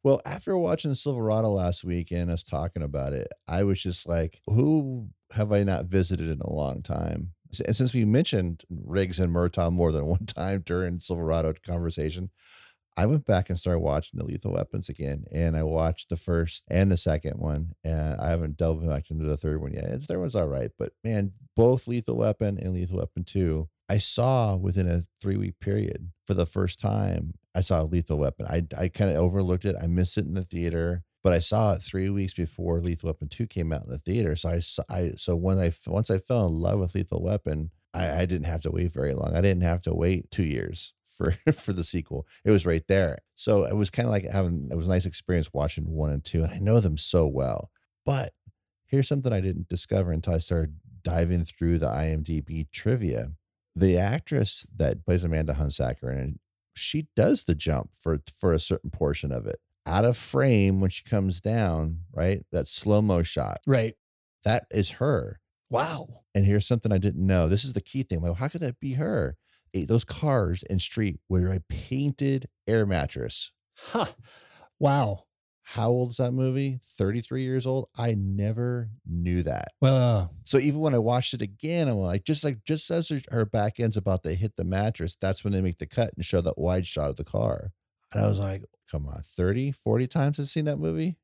well, 0.03 0.21
after 0.25 0.57
watching 0.57 0.95
Silverado 0.95 1.51
last 1.51 1.85
week 1.85 2.11
and 2.11 2.31
us 2.31 2.43
talking 2.43 2.83
about 2.83 3.13
it, 3.13 3.29
I 3.47 3.65
was 3.65 3.83
just 3.83 4.09
like, 4.09 4.41
who 4.47 5.09
have 5.33 5.53
I 5.53 5.65
not 5.65 5.87
visited 5.87 6.29
in 6.29 6.41
a 6.41 6.53
long 6.53 6.83
time? 6.83 7.33
And 7.67 7.75
since 7.75 7.95
we 7.95 8.05
mentioned 8.05 8.63
Riggs 8.71 9.19
and 9.19 9.35
Murtaugh 9.35 9.73
more 9.73 9.93
than 9.93 10.07
one 10.07 10.27
time 10.27 10.63
during 10.65 11.01
Silverado 11.01 11.55
conversation, 11.67 12.31
I 12.99 13.07
went 13.07 13.27
back 13.27 13.49
and 13.49 13.57
started 13.57 13.79
watching 13.79 14.19
the 14.19 14.25
Lethal 14.25 14.55
Weapons 14.55 14.89
again, 14.89 15.25
and 15.31 15.57
I 15.57 15.63
watched 15.63 16.09
the 16.09 16.17
first 16.17 16.65
and 16.69 16.91
the 16.91 16.97
second 16.97 17.39
one, 17.39 17.75
and 17.85 18.21
I 18.21 18.31
haven't 18.31 18.57
delved 18.57 18.85
back 18.85 19.09
into 19.09 19.25
the 19.25 19.37
third 19.37 19.61
one 19.61 19.73
yet. 19.73 19.85
It's, 19.85 20.07
third 20.07 20.19
one's 20.19 20.35
all 20.35 20.49
right, 20.49 20.73
but 20.77 20.95
man, 21.05 21.31
both 21.55 21.87
Lethal 21.87 22.17
Weapon 22.17 22.59
and 22.59 22.75
Lethal 22.75 22.99
Weapon 22.99 23.23
Two 23.23 23.69
I 23.89 23.99
saw 23.99 24.57
within 24.57 24.89
a 24.89 25.03
three 25.21 25.37
week 25.37 25.61
period 25.61 26.13
for 26.27 26.35
the 26.35 26.47
first 26.47 26.79
time. 26.79 27.35
I 27.55 27.61
saw 27.61 27.83
a 27.83 27.85
Lethal 27.85 28.19
Weapon. 28.19 28.47
I 28.47 28.67
I 28.79 28.89
kind 28.89 29.11
of 29.11 29.17
overlooked 29.17 29.65
it. 29.65 29.77
I 29.81 29.87
missed 29.87 30.19
it 30.19 30.27
in 30.27 30.35
the 30.35 30.45
theater, 30.45 31.03
but 31.23 31.33
I 31.33 31.39
saw 31.39 31.75
it 31.75 31.83
three 31.83 32.11
weeks 32.11 32.35
before 32.35 32.81
Lethal 32.81 33.09
Weapon 33.09 33.29
Two 33.29 33.47
came 33.47 33.73
out 33.73 33.85
in 33.85 33.91
the 33.91 33.99
theater. 33.99 34.37
So 34.37 34.51
I 34.51 34.61
I 34.91 35.13
so 35.17 35.37
when 35.37 35.59
I 35.59 35.73
once 35.87 36.11
I 36.11 36.19
fell 36.19 36.47
in 36.47 36.59
love 36.59 36.81
with 36.81 36.95
Lethal 36.95 37.23
Weapon, 37.23 37.71
I, 37.95 38.21
I 38.21 38.27
didn't 38.27 38.47
have 38.47 38.63
to 38.63 38.71
wait 38.71 38.93
very 38.93 39.15
long. 39.15 39.35
I 39.35 39.41
didn't 39.41 39.63
have 39.63 39.83
to 39.83 39.95
wait 39.95 40.31
two 40.31 40.45
years 40.45 40.93
for 41.05 41.33
for 41.53 41.73
the 41.73 41.85
sequel. 41.85 42.27
It 42.45 42.51
was 42.51 42.67
right 42.67 42.87
there. 42.89 43.19
So 43.35 43.65
it 43.65 43.75
was 43.75 43.91
kind 43.91 44.07
of 44.07 44.13
like 44.13 44.25
having 44.25 44.69
it 44.71 44.77
was 44.77 44.87
a 44.87 44.91
nice 44.91 45.07
experience 45.07 45.51
watching 45.53 45.91
one 45.91 46.11
and 46.11 46.25
two, 46.25 46.45
and 46.45 46.53
I 46.53 46.59
know 46.59 46.81
them 46.81 46.99
so 46.99 47.27
well. 47.27 47.71
But 48.05 48.33
here's 48.87 49.09
something 49.09 49.33
I 49.33 49.41
didn't 49.41 49.69
discover 49.69 50.13
until 50.13 50.35
I 50.35 50.39
started 50.39 50.77
diving 51.03 51.45
through 51.45 51.79
the 51.79 51.87
IMDb 51.87 52.71
trivia 52.71 53.33
the 53.79 53.97
actress 53.99 54.67
that 54.75 55.05
plays 55.05 55.25
Amanda 55.25 55.55
Hunsaker 55.55 56.11
and 56.11 56.39
she 56.75 57.09
does 57.17 57.45
the 57.45 57.55
jump 57.55 57.91
for 57.95 58.19
for 58.35 58.53
a 58.53 58.61
certain 58.61 58.91
portion 58.91 59.33
of 59.33 59.47
it 59.47 59.57
out 59.87 60.05
of 60.05 60.17
frame 60.17 60.81
when 60.81 60.91
she 60.91 61.03
comes 61.05 61.41
down. 61.41 62.01
Right, 62.13 62.45
that 62.53 62.69
slow 62.69 63.03
mo 63.03 63.23
shot. 63.23 63.59
Right. 63.67 63.95
That 64.45 64.67
is 64.71 64.93
her. 64.93 65.41
Wow. 65.71 66.23
And 66.35 66.45
here's 66.45 66.67
something 66.67 66.93
I 66.93 66.99
didn't 66.99 67.27
know. 67.27 67.49
This 67.49 67.65
is 67.65 67.73
the 67.73 67.81
key 67.81 68.03
thing. 68.03 68.21
Well, 68.21 68.35
how 68.35 68.49
could 68.49 68.61
that 68.61 68.81
be 68.81 68.95
her? 68.95 69.37
Those 69.75 70.05
cars 70.05 70.63
in 70.71 70.79
street 70.79 71.21
were 71.29 71.53
a 71.53 71.61
painted 71.69 72.49
air 72.67 72.87
mattress. 72.87 73.53
Huh. 73.77 74.07
Wow. 74.79 75.25
How 75.73 75.89
old 75.91 76.11
is 76.13 76.17
that 76.17 76.33
movie? 76.33 76.81
33 76.83 77.43
years 77.43 77.67
old. 77.67 77.91
I 77.97 78.15
never 78.19 78.89
knew 79.07 79.43
that. 79.43 79.69
Well, 79.83 80.33
So 80.45 80.57
even 80.59 80.81
when 80.81 80.95
I 80.95 80.99
watched 80.99 81.35
it 81.35 81.43
again, 81.43 81.89
I'm 81.89 81.97
like, 81.97 82.25
just 82.25 82.43
like 82.43 82.65
just 82.65 82.91
as 82.91 83.11
her- 83.11 83.21
her 83.31 83.45
back 83.45 83.79
end's 83.79 83.97
about 83.99 84.23
to 84.23 84.35
hit 84.35 84.57
the 84.57 84.65
mattress, 84.65 85.15
that's 85.21 85.45
when 85.45 85.53
they 85.53 85.61
make 85.61 85.77
the 85.79 85.87
cut 85.87 86.13
and 86.17 86.25
show 86.25 86.41
that 86.41 86.57
wide 86.57 86.87
shot 86.87 87.11
of 87.11 87.17
the 87.17 87.25
car. 87.25 87.73
And 88.15 88.25
I 88.25 88.29
was 88.29 88.39
like, 88.39 88.65
come 88.91 89.07
on, 89.07 89.21
30, 89.23 89.73
40 89.73 90.07
times 90.07 90.41
I've 90.41 90.49
seen 90.49 90.65
that 90.65 90.79
movie. 90.79 91.19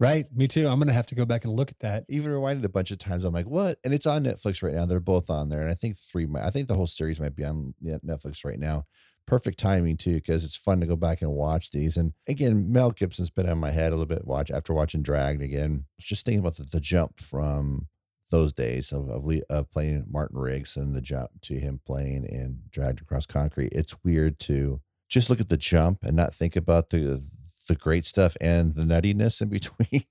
right. 0.00 0.26
Me 0.34 0.48
too. 0.48 0.66
I'm 0.66 0.80
gonna 0.80 0.92
have 0.92 1.06
to 1.06 1.14
go 1.14 1.24
back 1.24 1.44
and 1.44 1.54
look 1.54 1.70
at 1.70 1.78
that. 1.78 2.04
Even 2.08 2.32
rewinded 2.32 2.64
a 2.64 2.68
bunch 2.68 2.90
of 2.90 2.98
times. 2.98 3.22
I'm 3.22 3.32
like, 3.32 3.46
what? 3.48 3.78
And 3.84 3.94
it's 3.94 4.06
on 4.06 4.24
Netflix 4.24 4.60
right 4.60 4.74
now. 4.74 4.86
They're 4.86 4.98
both 4.98 5.30
on 5.30 5.50
there. 5.50 5.60
And 5.60 5.70
I 5.70 5.74
think 5.74 5.96
three, 5.96 6.26
I 6.42 6.50
think 6.50 6.66
the 6.66 6.74
whole 6.74 6.88
series 6.88 7.20
might 7.20 7.36
be 7.36 7.44
on 7.44 7.74
Netflix 7.82 8.44
right 8.44 8.58
now. 8.58 8.86
Perfect 9.26 9.58
timing 9.58 9.96
too, 9.96 10.14
because 10.16 10.44
it's 10.44 10.56
fun 10.56 10.80
to 10.80 10.86
go 10.86 10.96
back 10.96 11.22
and 11.22 11.32
watch 11.32 11.70
these. 11.70 11.96
And 11.96 12.12
again, 12.28 12.70
Mel 12.72 12.90
Gibson's 12.90 13.30
been 13.30 13.48
on 13.48 13.58
my 13.58 13.70
head 13.70 13.92
a 13.92 13.96
little 13.96 14.06
bit. 14.06 14.26
Watch 14.26 14.50
after 14.50 14.74
watching 14.74 15.02
Dragged 15.02 15.42
again. 15.42 15.86
Just 15.98 16.24
thinking 16.26 16.40
about 16.40 16.56
the, 16.56 16.64
the 16.64 16.80
jump 16.80 17.20
from 17.20 17.88
those 18.30 18.52
days 18.52 18.92
of 18.92 19.08
of, 19.08 19.26
of 19.48 19.70
playing 19.70 20.06
Martin 20.10 20.38
Riggs 20.38 20.76
and 20.76 20.94
the 20.94 21.00
jump 21.00 21.30
to 21.42 21.54
him 21.54 21.80
playing 21.86 22.24
in 22.24 22.60
Dragged 22.70 23.00
Across 23.00 23.26
Concrete. 23.26 23.72
It's 23.72 23.96
weird 24.04 24.38
to 24.40 24.80
just 25.08 25.30
look 25.30 25.40
at 25.40 25.48
the 25.48 25.56
jump 25.56 26.02
and 26.02 26.16
not 26.16 26.34
think 26.34 26.56
about 26.56 26.90
the 26.90 27.22
the 27.68 27.76
great 27.76 28.06
stuff 28.06 28.36
and 28.40 28.74
the 28.74 28.82
nuttiness 28.82 29.40
in 29.40 29.48
between. 29.50 30.04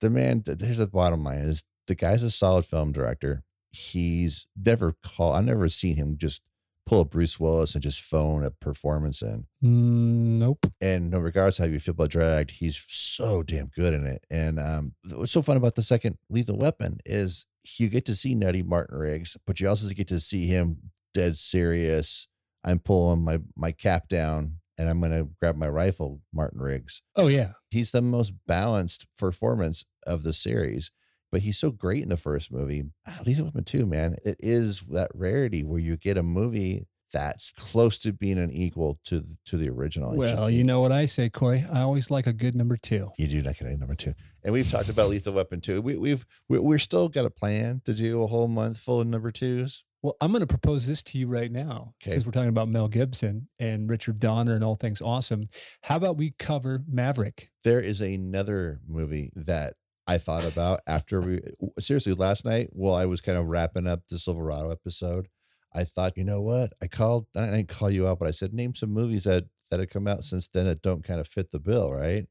the 0.00 0.10
man, 0.10 0.42
there's 0.44 0.78
the 0.78 0.86
bottom 0.86 1.22
line 1.24 1.38
is 1.38 1.64
the 1.86 1.94
guy's 1.94 2.22
a 2.22 2.30
solid 2.30 2.64
film 2.64 2.92
director. 2.92 3.42
He's 3.70 4.46
never 4.56 4.94
called. 5.04 5.36
I've 5.36 5.44
never 5.44 5.68
seen 5.68 5.96
him 5.96 6.16
just 6.16 6.42
pull 6.88 7.00
a 7.00 7.04
Bruce 7.04 7.38
Willis 7.38 7.74
and 7.74 7.82
just 7.82 8.00
phone 8.00 8.42
a 8.42 8.50
performance 8.50 9.20
in. 9.20 9.46
Mm, 9.62 10.38
nope. 10.38 10.66
And 10.80 11.10
no 11.10 11.18
regards 11.18 11.58
how 11.58 11.66
you 11.66 11.78
feel 11.78 11.92
about 11.92 12.10
dragged, 12.10 12.52
he's 12.52 12.82
so 12.88 13.42
damn 13.42 13.66
good 13.66 13.92
in 13.92 14.06
it. 14.06 14.24
And 14.30 14.58
um, 14.58 14.94
what's 15.12 15.32
so 15.32 15.42
fun 15.42 15.58
about 15.58 15.74
the 15.74 15.82
second 15.82 16.16
Lethal 16.30 16.56
Weapon 16.56 16.98
is 17.04 17.46
you 17.78 17.88
get 17.88 18.06
to 18.06 18.14
see 18.14 18.34
Nutty 18.34 18.62
Martin 18.62 18.96
Riggs, 18.96 19.36
but 19.46 19.60
you 19.60 19.68
also 19.68 19.88
get 19.90 20.08
to 20.08 20.18
see 20.18 20.46
him 20.46 20.90
dead 21.12 21.36
serious. 21.36 22.26
I'm 22.64 22.78
pulling 22.78 23.22
my 23.22 23.38
my 23.54 23.72
cap 23.72 24.08
down 24.08 24.54
and 24.78 24.88
I'm 24.88 25.00
gonna 25.00 25.28
grab 25.40 25.56
my 25.56 25.68
rifle, 25.68 26.22
Martin 26.32 26.60
Riggs. 26.60 27.02
Oh 27.16 27.26
yeah. 27.26 27.52
He's 27.70 27.90
the 27.90 28.00
most 28.00 28.32
balanced 28.46 29.06
performance 29.18 29.84
of 30.06 30.22
the 30.22 30.32
series. 30.32 30.90
But 31.30 31.42
he's 31.42 31.58
so 31.58 31.70
great 31.70 32.02
in 32.02 32.08
the 32.08 32.16
first 32.16 32.50
movie. 32.52 32.84
Ah, 33.06 33.20
Lethal 33.26 33.46
Weapon 33.46 33.64
2, 33.64 33.84
man, 33.86 34.16
it 34.24 34.36
is 34.40 34.80
that 34.92 35.10
rarity 35.14 35.62
where 35.62 35.78
you 35.80 35.96
get 35.96 36.16
a 36.16 36.22
movie 36.22 36.86
that's 37.12 37.50
close 37.52 37.98
to 37.98 38.12
being 38.12 38.38
an 38.38 38.50
equal 38.50 38.98
to 39.04 39.20
the, 39.20 39.36
to 39.46 39.56
the 39.56 39.68
original. 39.70 40.14
Well, 40.14 40.50
you 40.50 40.62
know 40.64 40.80
what 40.80 40.92
I 40.92 41.06
say, 41.06 41.30
Coy. 41.30 41.64
I 41.72 41.80
always 41.80 42.10
like 42.10 42.26
a 42.26 42.32
good 42.34 42.54
number 42.54 42.76
two. 42.76 43.10
you 43.18 43.26
do 43.28 43.40
like 43.42 43.60
it 43.60 43.78
number 43.78 43.94
two. 43.94 44.14
And 44.42 44.52
we've 44.52 44.70
talked 44.70 44.88
about 44.90 45.08
Lethal 45.08 45.34
Weapon 45.34 45.60
2. 45.60 45.80
We, 45.82 45.96
we've 45.96 46.24
we, 46.48 46.58
we're 46.58 46.78
still 46.78 47.08
got 47.08 47.24
a 47.24 47.30
plan 47.30 47.80
to 47.86 47.94
do 47.94 48.22
a 48.22 48.26
whole 48.26 48.48
month 48.48 48.78
full 48.78 49.00
of 49.00 49.06
number 49.06 49.30
twos. 49.30 49.84
Well, 50.02 50.16
I'm 50.20 50.30
going 50.30 50.40
to 50.40 50.46
propose 50.46 50.86
this 50.86 51.02
to 51.04 51.18
you 51.18 51.26
right 51.26 51.50
now, 51.50 51.94
Okay. 52.02 52.12
since 52.12 52.24
we're 52.24 52.30
talking 52.32 52.48
about 52.50 52.68
Mel 52.68 52.86
Gibson 52.88 53.48
and 53.58 53.90
Richard 53.90 54.20
Donner 54.20 54.54
and 54.54 54.62
all 54.62 54.76
things 54.76 55.02
awesome. 55.02 55.44
How 55.82 55.96
about 55.96 56.16
we 56.16 56.34
cover 56.38 56.84
Maverick? 56.86 57.50
There 57.64 57.80
is 57.80 58.00
another 58.00 58.78
movie 58.86 59.30
that 59.34 59.74
I 60.08 60.16
thought 60.16 60.44
about 60.44 60.80
after 60.86 61.20
we 61.20 61.40
seriously 61.78 62.14
last 62.14 62.46
night 62.46 62.68
while 62.72 62.94
I 62.94 63.04
was 63.04 63.20
kind 63.20 63.36
of 63.36 63.46
wrapping 63.46 63.86
up 63.86 64.08
the 64.08 64.18
Silverado 64.18 64.70
episode. 64.70 65.28
I 65.74 65.84
thought, 65.84 66.16
you 66.16 66.24
know 66.24 66.40
what? 66.40 66.72
I 66.82 66.86
called 66.86 67.26
I 67.36 67.44
didn't 67.44 67.68
call 67.68 67.90
you 67.90 68.08
out, 68.08 68.18
but 68.18 68.26
I 68.26 68.30
said 68.30 68.54
name 68.54 68.74
some 68.74 68.90
movies 68.90 69.24
that 69.24 69.44
that 69.70 69.80
have 69.80 69.90
come 69.90 70.06
out 70.08 70.24
since 70.24 70.48
then 70.48 70.64
that 70.64 70.80
don't 70.80 71.04
kind 71.04 71.20
of 71.20 71.28
fit 71.28 71.50
the 71.50 71.60
bill, 71.60 71.92
right? 71.92 72.26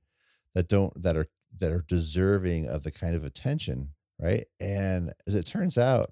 That 0.56 0.68
don't 0.68 1.00
that 1.02 1.16
are 1.16 1.28
that 1.56 1.72
are 1.72 1.86
deserving 1.88 2.68
of 2.68 2.82
the 2.82 2.92
kind 2.92 3.16
of 3.16 3.24
attention, 3.24 3.90
right? 4.20 4.46
And 4.60 5.14
as 5.28 5.36
it 5.36 5.46
turns 5.46 5.78
out, 5.78 6.12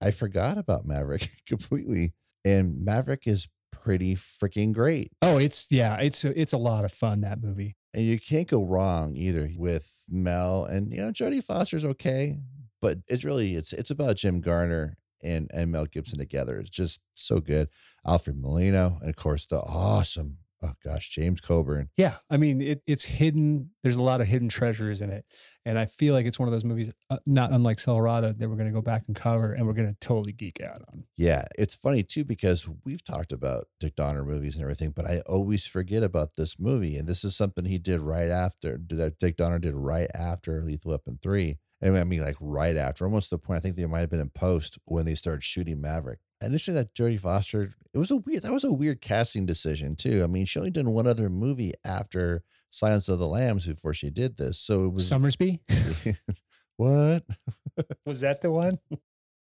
I 0.00 0.10
forgot 0.10 0.56
about 0.56 0.86
Maverick 0.86 1.28
completely. 1.46 2.14
And 2.46 2.82
Maverick 2.82 3.26
is 3.26 3.48
pretty 3.72 4.14
freaking 4.14 4.72
great. 4.72 5.12
Oh, 5.20 5.36
it's 5.36 5.70
yeah, 5.70 5.98
it's 5.98 6.24
it's 6.24 6.54
a 6.54 6.58
lot 6.58 6.86
of 6.86 6.92
fun 6.92 7.20
that 7.20 7.42
movie. 7.42 7.76
And 7.94 8.04
you 8.04 8.18
can't 8.20 8.48
go 8.48 8.64
wrong 8.64 9.16
either 9.16 9.50
with 9.56 10.04
Mel 10.10 10.64
and 10.64 10.92
you 10.92 11.00
know 11.00 11.10
Jodie 11.10 11.42
Foster's 11.42 11.84
okay, 11.84 12.36
but 12.80 12.98
it's 13.08 13.24
really 13.24 13.54
it's 13.54 13.72
it's 13.72 13.90
about 13.90 14.16
Jim 14.16 14.40
Garner 14.40 14.96
and 15.22 15.50
and 15.52 15.72
Mel 15.72 15.86
Gibson 15.86 16.18
together. 16.18 16.58
It's 16.58 16.70
just 16.70 17.00
so 17.14 17.40
good. 17.40 17.68
Alfred 18.06 18.36
Molina 18.38 18.98
and 19.00 19.10
of 19.10 19.16
course 19.16 19.46
the 19.46 19.58
awesome 19.58 20.38
oh 20.62 20.72
gosh 20.84 21.10
James 21.10 21.40
Coburn. 21.40 21.90
Yeah, 21.96 22.16
I 22.30 22.36
mean 22.36 22.60
it, 22.60 22.82
it's 22.86 23.04
hidden. 23.04 23.70
There's 23.82 23.96
a 23.96 24.02
lot 24.02 24.20
of 24.20 24.26
hidden 24.26 24.48
treasures 24.48 25.00
in 25.00 25.10
it, 25.10 25.24
and 25.64 25.78
I 25.78 25.86
feel 25.86 26.14
like 26.14 26.26
it's 26.26 26.38
one 26.38 26.48
of 26.48 26.52
those 26.52 26.64
movies, 26.64 26.94
uh, 27.10 27.18
not 27.26 27.52
unlike 27.52 27.78
Silverado, 27.78 28.32
that 28.32 28.48
we're 28.48 28.56
going 28.56 28.68
to 28.68 28.74
go 28.74 28.82
back 28.82 29.04
and 29.06 29.16
cover, 29.16 29.52
and 29.52 29.66
we're 29.66 29.72
going 29.72 29.88
to 29.88 29.96
totally 30.00 30.32
geek 30.32 30.60
out 30.60 30.82
on. 30.92 31.04
Yeah, 31.16 31.44
it's 31.58 31.74
funny 31.74 32.02
too 32.02 32.24
because 32.24 32.68
we've 32.84 33.04
talked 33.04 33.32
about 33.32 33.66
Dick 33.80 33.96
Donner 33.96 34.24
movies 34.24 34.56
and 34.56 34.62
everything, 34.62 34.90
but 34.90 35.06
I 35.06 35.20
always 35.26 35.66
forget 35.66 36.02
about 36.02 36.36
this 36.36 36.58
movie. 36.58 36.96
And 36.96 37.08
this 37.08 37.24
is 37.24 37.36
something 37.36 37.64
he 37.64 37.78
did 37.78 38.00
right 38.00 38.30
after 38.30 38.78
that 38.88 39.18
Dick 39.18 39.36
Donner 39.36 39.58
did 39.58 39.74
right 39.74 40.10
after 40.14 40.62
Lethal 40.62 40.92
Weapon 40.92 41.18
3. 41.22 41.58
And 41.80 41.96
I 41.96 42.04
mean 42.04 42.22
like 42.22 42.36
right 42.40 42.76
after, 42.76 43.04
almost 43.04 43.30
the 43.30 43.38
point 43.38 43.58
I 43.58 43.60
think 43.60 43.76
they 43.76 43.86
might 43.86 44.00
have 44.00 44.10
been 44.10 44.20
in 44.20 44.30
post 44.30 44.78
when 44.84 45.06
they 45.06 45.14
started 45.14 45.44
shooting 45.44 45.80
Maverick. 45.80 46.18
Initially 46.40 46.74
that 46.76 46.94
Jodie 46.94 47.18
Foster, 47.18 47.70
it 47.92 47.98
was 47.98 48.10
a 48.10 48.16
weird 48.16 48.42
that 48.42 48.52
was 48.52 48.64
a 48.64 48.72
weird 48.72 49.00
casting 49.00 49.46
decision 49.46 49.96
too. 49.96 50.22
I 50.22 50.26
mean, 50.26 50.46
she 50.46 50.58
only 50.58 50.70
did 50.70 50.86
one 50.86 51.06
other 51.06 51.28
movie 51.28 51.72
after 51.84 52.42
Silence 52.70 53.08
of 53.08 53.18
the 53.18 53.26
Lambs 53.26 53.66
before 53.66 53.94
she 53.94 54.10
did 54.10 54.36
this. 54.36 54.58
So 54.58 54.86
it 54.86 54.92
was 54.92 55.10
Sommersby 55.10 55.60
what? 56.76 57.24
was 58.06 58.20
that 58.20 58.40
the 58.40 58.50
one? 58.50 58.78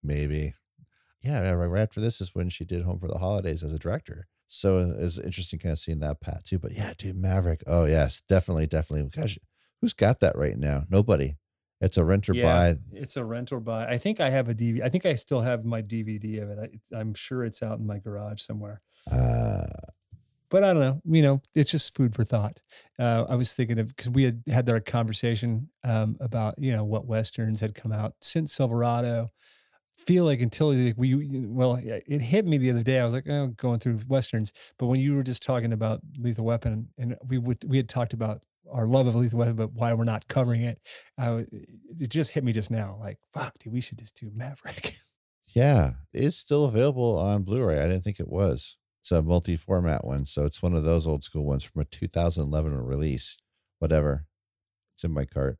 maybe. 0.03 0.55
Yeah, 1.21 1.51
right, 1.51 1.81
after 1.81 1.99
this 1.99 2.19
is 2.19 2.33
when 2.33 2.49
she 2.49 2.65
did 2.65 2.83
Home 2.83 2.99
for 2.99 3.07
the 3.07 3.19
Holidays 3.19 3.63
as 3.63 3.73
a 3.73 3.77
director. 3.79 4.25
So 4.47 4.95
it's 4.97 5.19
interesting 5.19 5.59
kind 5.59 5.71
of 5.71 5.79
seeing 5.79 5.99
that 5.99 6.19
path 6.19 6.43
too. 6.45 6.57
But 6.57 6.73
yeah, 6.73 6.93
dude, 6.97 7.15
Maverick. 7.15 7.63
Oh 7.67 7.85
yes, 7.85 8.21
definitely, 8.27 8.65
definitely. 8.67 9.09
Gosh, 9.09 9.37
who's 9.79 9.93
got 9.93 10.19
that 10.21 10.35
right 10.35 10.57
now? 10.57 10.83
Nobody. 10.89 11.35
It's 11.81 11.97
a 11.97 12.05
rent 12.05 12.29
or 12.29 12.33
buy. 12.33 12.75
it's 12.93 13.17
a 13.17 13.25
rent 13.25 13.51
or 13.51 13.59
buy. 13.59 13.87
I 13.87 13.97
think 13.97 14.21
I 14.21 14.29
have 14.29 14.47
a 14.47 14.53
DVD. 14.53 14.83
I 14.83 14.89
think 14.89 15.05
I 15.05 15.15
still 15.15 15.41
have 15.41 15.65
my 15.65 15.81
DVD 15.81 16.43
of 16.43 16.49
it. 16.51 16.81
I, 16.93 16.95
I'm 16.95 17.15
sure 17.15 17.43
it's 17.43 17.63
out 17.63 17.79
in 17.79 17.87
my 17.87 17.97
garage 17.97 18.41
somewhere. 18.41 18.81
Uh, 19.11 19.63
but 20.51 20.63
I 20.63 20.73
don't 20.73 20.81
know. 20.81 21.01
You 21.05 21.23
know, 21.23 21.41
it's 21.55 21.71
just 21.71 21.95
food 21.95 22.13
for 22.13 22.23
thought. 22.23 22.59
Uh, 22.99 23.25
I 23.27 23.35
was 23.35 23.53
thinking 23.53 23.79
of 23.79 23.87
because 23.87 24.09
we 24.11 24.23
had 24.23 24.43
had 24.47 24.69
our 24.69 24.79
conversation 24.79 25.69
um, 25.83 26.17
about 26.19 26.55
you 26.59 26.71
know 26.71 26.83
what 26.83 27.07
westerns 27.07 27.61
had 27.61 27.73
come 27.73 27.91
out 27.91 28.13
since 28.21 28.53
Silverado. 28.53 29.31
Feel 30.05 30.25
like 30.25 30.41
until 30.41 30.73
like, 30.73 30.95
we 30.97 31.45
well, 31.47 31.79
it 31.81 32.21
hit 32.21 32.45
me 32.45 32.57
the 32.57 32.69
other 32.71 32.83
day. 32.83 32.99
I 32.99 33.03
was 33.03 33.13
like, 33.13 33.29
oh, 33.29 33.47
going 33.47 33.79
through 33.79 33.99
westerns. 34.07 34.51
But 34.77 34.87
when 34.87 34.99
you 34.99 35.15
were 35.15 35.23
just 35.23 35.41
talking 35.41 35.73
about 35.73 36.01
Lethal 36.19 36.45
Weapon, 36.45 36.89
and 36.97 37.17
we 37.25 37.37
would 37.37 37.63
we 37.65 37.77
had 37.77 37.87
talked 37.87 38.13
about 38.13 38.41
our 38.71 38.87
love 38.87 39.07
of 39.07 39.15
Lethal 39.15 39.39
Weapon, 39.39 39.55
but 39.55 39.73
why 39.73 39.93
we're 39.93 40.03
not 40.03 40.27
covering 40.27 40.61
it, 40.61 40.79
uh, 41.17 41.41
it 41.99 42.09
just 42.09 42.31
hit 42.31 42.43
me 42.43 42.51
just 42.51 42.71
now. 42.71 42.97
Like, 42.99 43.19
fuck, 43.33 43.57
dude, 43.59 43.73
we 43.73 43.81
should 43.81 43.99
just 43.99 44.19
do 44.19 44.31
Maverick. 44.33 44.97
yeah, 45.55 45.93
it's 46.13 46.37
still 46.37 46.65
available 46.65 47.17
on 47.17 47.43
Blu-ray. 47.43 47.79
I 47.79 47.87
didn't 47.87 48.03
think 48.03 48.19
it 48.19 48.29
was. 48.29 48.77
It's 49.01 49.11
a 49.11 49.21
multi-format 49.21 50.05
one, 50.05 50.25
so 50.25 50.45
it's 50.45 50.61
one 50.61 50.73
of 50.73 50.83
those 50.83 51.07
old 51.07 51.23
school 51.23 51.45
ones 51.45 51.63
from 51.63 51.81
a 51.81 51.85
2011 51.85 52.85
release. 52.85 53.37
Whatever. 53.79 54.25
It's 54.95 55.03
in 55.03 55.11
my 55.11 55.25
cart. 55.25 55.57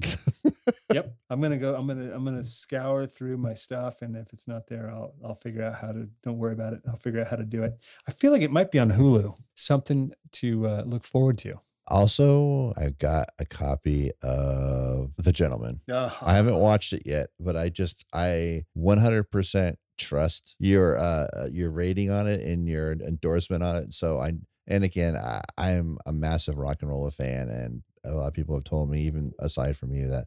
yep 0.92 1.14
i'm 1.30 1.40
gonna 1.40 1.56
go 1.56 1.76
i'm 1.76 1.86
gonna 1.86 2.12
i'm 2.12 2.24
gonna 2.24 2.42
scour 2.42 3.06
through 3.06 3.36
my 3.36 3.54
stuff 3.54 4.02
and 4.02 4.16
if 4.16 4.32
it's 4.32 4.48
not 4.48 4.66
there 4.66 4.90
i'll 4.90 5.14
i'll 5.24 5.34
figure 5.34 5.62
out 5.62 5.76
how 5.76 5.92
to 5.92 6.08
don't 6.24 6.38
worry 6.38 6.52
about 6.52 6.72
it 6.72 6.80
i'll 6.88 6.96
figure 6.96 7.20
out 7.20 7.28
how 7.28 7.36
to 7.36 7.44
do 7.44 7.62
it 7.62 7.78
i 8.08 8.10
feel 8.10 8.32
like 8.32 8.42
it 8.42 8.50
might 8.50 8.72
be 8.72 8.78
on 8.80 8.90
hulu 8.90 9.36
something 9.54 10.12
to 10.32 10.66
uh, 10.66 10.82
look 10.84 11.04
forward 11.04 11.38
to 11.38 11.60
Also, 11.88 12.72
I 12.76 12.90
got 12.90 13.28
a 13.38 13.44
copy 13.44 14.10
of 14.22 15.14
The 15.16 15.32
Gentleman. 15.32 15.82
I 16.22 16.34
haven't 16.34 16.56
watched 16.58 16.92
it 16.92 17.02
yet, 17.04 17.28
but 17.38 17.56
I 17.56 17.68
just 17.68 18.06
I 18.14 18.62
100% 18.76 19.76
trust 19.96 20.56
your 20.58 20.98
uh 20.98 21.46
your 21.52 21.70
rating 21.70 22.10
on 22.10 22.26
it 22.26 22.42
and 22.42 22.68
your 22.68 22.92
endorsement 22.92 23.62
on 23.62 23.76
it. 23.76 23.92
So 23.92 24.18
I 24.18 24.32
and 24.66 24.82
again, 24.82 25.16
I 25.16 25.42
I 25.58 25.70
am 25.70 25.98
a 26.06 26.12
massive 26.12 26.56
rock 26.56 26.78
and 26.80 26.90
roll 26.90 27.08
fan 27.10 27.48
and 27.48 27.82
a 28.04 28.10
lot 28.12 28.28
of 28.28 28.34
people 28.34 28.54
have 28.54 28.64
told 28.64 28.90
me 28.90 29.02
even 29.02 29.32
aside 29.38 29.76
from 29.76 29.94
you 29.94 30.08
that 30.08 30.26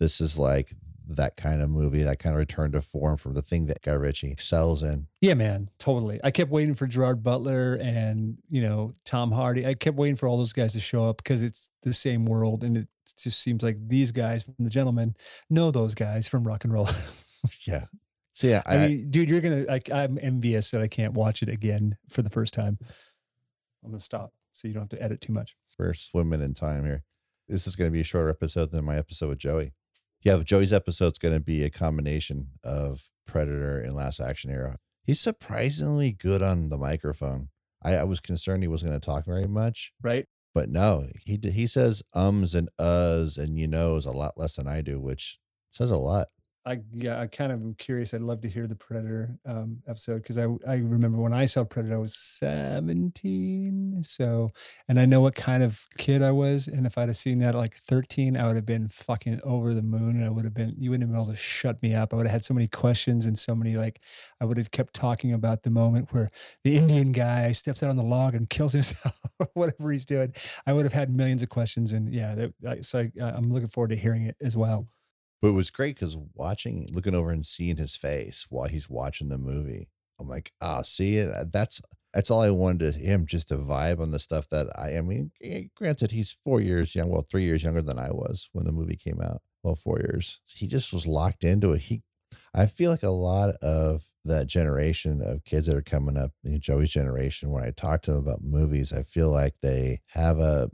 this 0.00 0.20
is 0.20 0.38
like 0.38 0.74
that 1.06 1.36
kind 1.36 1.62
of 1.62 1.70
movie, 1.70 2.02
that 2.02 2.18
kind 2.18 2.34
of 2.34 2.38
return 2.38 2.72
to 2.72 2.80
form 2.80 3.16
from 3.16 3.34
the 3.34 3.42
thing 3.42 3.66
that 3.66 3.82
Guy 3.82 3.92
Ritchie 3.92 4.30
excels 4.30 4.82
in. 4.82 5.06
Yeah, 5.20 5.34
man, 5.34 5.68
totally. 5.78 6.20
I 6.24 6.30
kept 6.30 6.50
waiting 6.50 6.74
for 6.74 6.86
Gerard 6.86 7.22
Butler 7.22 7.74
and 7.74 8.38
you 8.48 8.62
know 8.62 8.94
Tom 9.04 9.32
Hardy. 9.32 9.66
I 9.66 9.74
kept 9.74 9.96
waiting 9.96 10.16
for 10.16 10.28
all 10.28 10.38
those 10.38 10.52
guys 10.52 10.72
to 10.74 10.80
show 10.80 11.08
up 11.08 11.18
because 11.18 11.42
it's 11.42 11.70
the 11.82 11.92
same 11.92 12.24
world, 12.24 12.64
and 12.64 12.76
it 12.76 12.88
just 13.18 13.42
seems 13.42 13.62
like 13.62 13.76
these 13.86 14.12
guys 14.12 14.44
from 14.44 14.54
The 14.58 14.70
Gentlemen 14.70 15.14
know 15.50 15.70
those 15.70 15.94
guys 15.94 16.28
from 16.28 16.44
Rock 16.44 16.64
and 16.64 16.72
Roll. 16.72 16.88
yeah. 17.66 17.86
So 18.32 18.46
yeah, 18.46 18.62
I, 18.66 18.76
I 18.76 18.88
mean, 18.88 19.10
dude, 19.10 19.28
you're 19.28 19.40
gonna. 19.40 19.64
I, 19.70 19.80
I'm 19.92 20.18
envious 20.20 20.70
that 20.70 20.80
I 20.80 20.88
can't 20.88 21.14
watch 21.14 21.42
it 21.42 21.48
again 21.48 21.96
for 22.08 22.22
the 22.22 22.30
first 22.30 22.54
time. 22.54 22.78
I'm 23.84 23.90
gonna 23.90 24.00
stop 24.00 24.32
so 24.54 24.68
you 24.68 24.74
don't 24.74 24.84
have 24.84 24.98
to 24.98 25.02
edit 25.02 25.20
too 25.20 25.32
much. 25.32 25.56
We're 25.78 25.94
swimming 25.94 26.40
in 26.40 26.54
time 26.54 26.84
here. 26.84 27.02
This 27.48 27.66
is 27.66 27.76
going 27.76 27.90
to 27.90 27.92
be 27.92 28.00
a 28.00 28.04
shorter 28.04 28.30
episode 28.30 28.70
than 28.70 28.84
my 28.84 28.96
episode 28.96 29.28
with 29.28 29.38
Joey. 29.38 29.72
Yeah, 30.24 30.42
Joey's 30.42 30.72
episode's 30.72 31.18
going 31.18 31.34
to 31.34 31.40
be 31.40 31.62
a 31.62 31.70
combination 31.70 32.48
of 32.64 33.10
Predator 33.26 33.78
and 33.78 33.92
Last 33.92 34.20
Action 34.20 34.50
Hero. 34.50 34.76
He's 35.04 35.20
surprisingly 35.20 36.12
good 36.12 36.42
on 36.42 36.70
the 36.70 36.78
microphone. 36.78 37.50
I, 37.82 37.96
I 37.96 38.04
was 38.04 38.20
concerned 38.20 38.62
he 38.62 38.68
wasn't 38.68 38.92
going 38.92 39.00
to 39.00 39.04
talk 39.04 39.26
very 39.26 39.46
much, 39.46 39.92
right? 40.02 40.24
But 40.54 40.70
no, 40.70 41.04
he 41.22 41.38
he 41.42 41.66
says 41.66 42.02
ums 42.14 42.54
and 42.54 42.70
uhs 42.80 43.36
and 43.36 43.58
you 43.58 43.66
knows 43.66 44.06
a 44.06 44.12
lot 44.12 44.38
less 44.38 44.56
than 44.56 44.66
I 44.66 44.80
do, 44.80 44.98
which 44.98 45.38
says 45.70 45.90
a 45.90 45.98
lot. 45.98 46.28
I 46.66 46.80
yeah, 46.94 47.20
I 47.20 47.26
kind 47.26 47.52
of 47.52 47.60
am 47.60 47.74
curious. 47.74 48.14
I'd 48.14 48.22
love 48.22 48.40
to 48.40 48.48
hear 48.48 48.66
the 48.66 48.74
Predator 48.74 49.38
um, 49.44 49.82
episode 49.86 50.22
because 50.22 50.38
I 50.38 50.44
I 50.66 50.76
remember 50.76 51.18
when 51.20 51.34
I 51.34 51.44
saw 51.44 51.62
Predator, 51.64 51.96
I 51.96 51.98
was 51.98 52.14
seventeen. 52.16 54.02
So, 54.02 54.50
and 54.88 54.98
I 54.98 55.04
know 55.04 55.20
what 55.20 55.34
kind 55.34 55.62
of 55.62 55.86
kid 55.98 56.22
I 56.22 56.30
was, 56.30 56.66
and 56.66 56.86
if 56.86 56.96
I'd 56.96 57.08
have 57.10 57.18
seen 57.18 57.38
that 57.40 57.50
at 57.50 57.54
like 57.54 57.74
thirteen, 57.74 58.38
I 58.38 58.46
would 58.46 58.56
have 58.56 58.64
been 58.64 58.88
fucking 58.88 59.42
over 59.44 59.74
the 59.74 59.82
moon, 59.82 60.16
and 60.16 60.24
I 60.24 60.30
would 60.30 60.46
have 60.46 60.54
been 60.54 60.74
you 60.78 60.88
wouldn't 60.90 61.02
have 61.02 61.12
been 61.14 61.20
able 61.20 61.32
to 61.32 61.36
shut 61.36 61.82
me 61.82 61.94
up. 61.94 62.14
I 62.14 62.16
would 62.16 62.26
have 62.26 62.32
had 62.32 62.46
so 62.46 62.54
many 62.54 62.66
questions 62.66 63.26
and 63.26 63.38
so 63.38 63.54
many 63.54 63.76
like 63.76 64.00
I 64.40 64.46
would 64.46 64.56
have 64.56 64.70
kept 64.70 64.94
talking 64.94 65.34
about 65.34 65.64
the 65.64 65.70
moment 65.70 66.14
where 66.14 66.30
the 66.62 66.76
Indian 66.76 67.12
guy 67.12 67.52
steps 67.52 67.82
out 67.82 67.90
on 67.90 67.96
the 67.96 68.02
log 68.02 68.34
and 68.34 68.48
kills 68.48 68.72
himself, 68.72 69.20
or 69.38 69.48
whatever 69.52 69.92
he's 69.92 70.06
doing. 70.06 70.32
I 70.66 70.72
would 70.72 70.84
have 70.86 70.94
had 70.94 71.10
millions 71.10 71.42
of 71.42 71.50
questions, 71.50 71.92
and 71.92 72.10
yeah, 72.10 72.46
that, 72.62 72.84
so 72.86 73.00
I, 73.00 73.10
I'm 73.20 73.52
looking 73.52 73.68
forward 73.68 73.88
to 73.88 73.96
hearing 73.96 74.22
it 74.22 74.36
as 74.40 74.56
well. 74.56 74.88
But 75.44 75.50
it 75.50 75.56
was 75.56 75.68
great 75.68 75.96
because 75.96 76.16
watching, 76.32 76.86
looking 76.90 77.14
over 77.14 77.30
and 77.30 77.44
seeing 77.44 77.76
his 77.76 77.94
face 77.94 78.46
while 78.48 78.66
he's 78.66 78.88
watching 78.88 79.28
the 79.28 79.36
movie, 79.36 79.90
I'm 80.18 80.26
like, 80.26 80.52
ah, 80.62 80.78
oh, 80.78 80.82
see. 80.82 81.20
Uh, 81.20 81.44
that's 81.52 81.82
that's 82.14 82.30
all 82.30 82.40
I 82.40 82.48
wanted 82.48 82.94
to 82.94 82.98
him 82.98 83.26
just 83.26 83.48
to 83.48 83.56
vibe 83.56 84.00
on 84.00 84.10
the 84.10 84.18
stuff 84.18 84.48
that 84.48 84.68
I. 84.74 84.96
I 84.96 85.02
mean, 85.02 85.32
granted, 85.76 86.12
he's 86.12 86.32
four 86.32 86.62
years 86.62 86.94
young, 86.94 87.10
well, 87.10 87.26
three 87.30 87.42
years 87.42 87.62
younger 87.62 87.82
than 87.82 87.98
I 87.98 88.10
was 88.10 88.48
when 88.54 88.64
the 88.64 88.72
movie 88.72 88.96
came 88.96 89.20
out. 89.20 89.42
Well, 89.62 89.74
four 89.74 89.98
years. 89.98 90.40
He 90.56 90.66
just 90.66 90.94
was 90.94 91.06
locked 91.06 91.44
into 91.44 91.72
it. 91.72 91.82
He, 91.82 92.00
I 92.54 92.64
feel 92.64 92.90
like 92.90 93.02
a 93.02 93.10
lot 93.10 93.50
of 93.56 94.14
that 94.24 94.46
generation 94.46 95.20
of 95.20 95.44
kids 95.44 95.66
that 95.66 95.76
are 95.76 95.82
coming 95.82 96.16
up, 96.16 96.30
you 96.42 96.52
know, 96.52 96.58
Joey's 96.58 96.92
generation, 96.92 97.50
when 97.50 97.64
I 97.64 97.70
talk 97.70 98.00
to 98.04 98.12
them 98.12 98.20
about 98.20 98.42
movies, 98.42 98.94
I 98.94 99.02
feel 99.02 99.30
like 99.30 99.56
they 99.60 100.00
have 100.12 100.38
a 100.38 100.70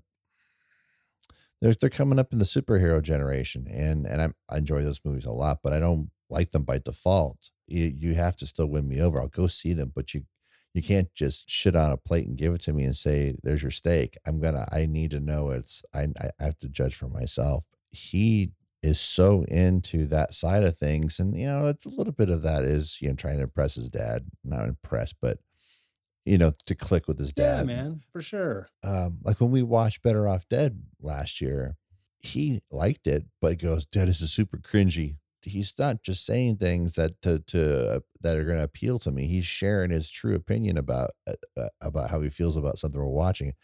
they're 1.60 1.74
they're 1.74 1.90
coming 1.90 2.18
up 2.18 2.32
in 2.32 2.38
the 2.38 2.44
superhero 2.44 3.02
generation, 3.02 3.66
and 3.70 4.06
and 4.06 4.22
I'm, 4.22 4.34
I 4.48 4.58
enjoy 4.58 4.82
those 4.82 5.00
movies 5.04 5.26
a 5.26 5.32
lot, 5.32 5.58
but 5.62 5.72
I 5.72 5.80
don't 5.80 6.10
like 6.28 6.50
them 6.50 6.62
by 6.62 6.78
default. 6.78 7.50
You 7.66 7.92
you 7.94 8.14
have 8.14 8.36
to 8.36 8.46
still 8.46 8.66
win 8.68 8.88
me 8.88 9.00
over. 9.00 9.20
I'll 9.20 9.28
go 9.28 9.46
see 9.46 9.72
them, 9.72 9.92
but 9.94 10.14
you 10.14 10.22
you 10.72 10.82
can't 10.82 11.12
just 11.14 11.50
shit 11.50 11.74
on 11.74 11.90
a 11.90 11.96
plate 11.96 12.26
and 12.26 12.38
give 12.38 12.54
it 12.54 12.62
to 12.62 12.72
me 12.72 12.84
and 12.84 12.96
say 12.96 13.36
there's 13.42 13.62
your 13.62 13.70
steak. 13.70 14.16
I'm 14.26 14.40
gonna 14.40 14.66
I 14.72 14.86
need 14.86 15.10
to 15.12 15.20
know 15.20 15.50
it's 15.50 15.82
I 15.94 16.08
I 16.18 16.44
have 16.44 16.58
to 16.60 16.68
judge 16.68 16.94
for 16.94 17.08
myself. 17.08 17.64
He 17.90 18.52
is 18.82 18.98
so 18.98 19.44
into 19.48 20.06
that 20.06 20.32
side 20.32 20.64
of 20.64 20.78
things, 20.78 21.18
and 21.18 21.36
you 21.36 21.46
know 21.46 21.66
it's 21.66 21.84
a 21.84 21.90
little 21.90 22.12
bit 22.14 22.30
of 22.30 22.42
that 22.42 22.64
is 22.64 22.98
you 23.02 23.08
know 23.08 23.14
trying 23.14 23.36
to 23.36 23.44
impress 23.44 23.74
his 23.74 23.90
dad, 23.90 24.26
not 24.44 24.66
impress, 24.66 25.12
but 25.12 25.38
you 26.24 26.38
know, 26.38 26.52
to 26.66 26.74
click 26.74 27.08
with 27.08 27.18
his 27.18 27.32
dad. 27.32 27.60
Yeah, 27.68 27.74
man, 27.74 28.00
for 28.12 28.20
sure. 28.20 28.68
Um, 28.84 29.18
like 29.24 29.40
when 29.40 29.50
we 29.50 29.62
watched 29.62 30.02
Better 30.02 30.28
Off 30.28 30.48
Dead 30.48 30.82
last 31.02 31.40
year, 31.40 31.76
he 32.18 32.60
liked 32.70 33.06
it, 33.06 33.24
but 33.40 33.58
goes, 33.60 33.86
"Dad, 33.86 34.08
this 34.08 34.20
is 34.20 34.32
super 34.32 34.58
cringy." 34.58 35.16
He's 35.42 35.72
not 35.78 36.02
just 36.02 36.26
saying 36.26 36.56
things 36.58 36.94
that 36.94 37.20
to 37.22 37.38
to 37.40 37.96
uh, 37.96 38.00
that 38.20 38.36
are 38.36 38.44
going 38.44 38.58
to 38.58 38.64
appeal 38.64 38.98
to 39.00 39.10
me. 39.12 39.26
He's 39.26 39.46
sharing 39.46 39.90
his 39.90 40.10
true 40.10 40.34
opinion 40.34 40.76
about 40.78 41.12
uh, 41.26 41.32
uh, 41.58 41.68
about 41.80 42.10
how 42.10 42.20
he 42.20 42.28
feels 42.28 42.56
about 42.56 42.78
something 42.78 43.00
we're 43.00 43.06
watching, 43.08 43.54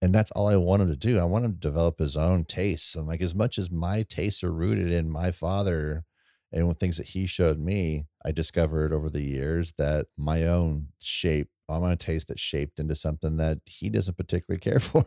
and 0.00 0.14
that's 0.14 0.30
all 0.32 0.48
I 0.48 0.56
want 0.56 0.82
him 0.82 0.88
to 0.88 0.96
do. 0.96 1.18
I 1.18 1.24
want 1.24 1.44
him 1.44 1.52
to 1.52 1.58
develop 1.58 1.98
his 1.98 2.16
own 2.16 2.44
tastes, 2.44 2.94
and 2.96 3.06
like 3.06 3.20
as 3.22 3.34
much 3.34 3.58
as 3.58 3.70
my 3.70 4.04
tastes 4.08 4.42
are 4.42 4.52
rooted 4.52 4.90
in 4.90 5.10
my 5.10 5.30
father 5.30 6.04
and 6.52 6.78
things 6.78 6.96
that 6.98 7.08
he 7.08 7.26
showed 7.26 7.58
me, 7.58 8.06
I 8.24 8.32
discovered 8.32 8.92
over 8.92 9.08
the 9.08 9.22
years 9.22 9.74
that 9.78 10.06
my 10.18 10.44
own 10.44 10.88
shape 11.00 11.48
I 11.68 11.78
want 11.78 11.98
to 11.98 12.04
taste 12.06 12.30
it 12.30 12.38
shaped 12.38 12.78
into 12.78 12.94
something 12.94 13.38
that 13.38 13.58
he 13.64 13.88
doesn't 13.88 14.16
particularly 14.18 14.60
care 14.60 14.80
for. 14.80 15.04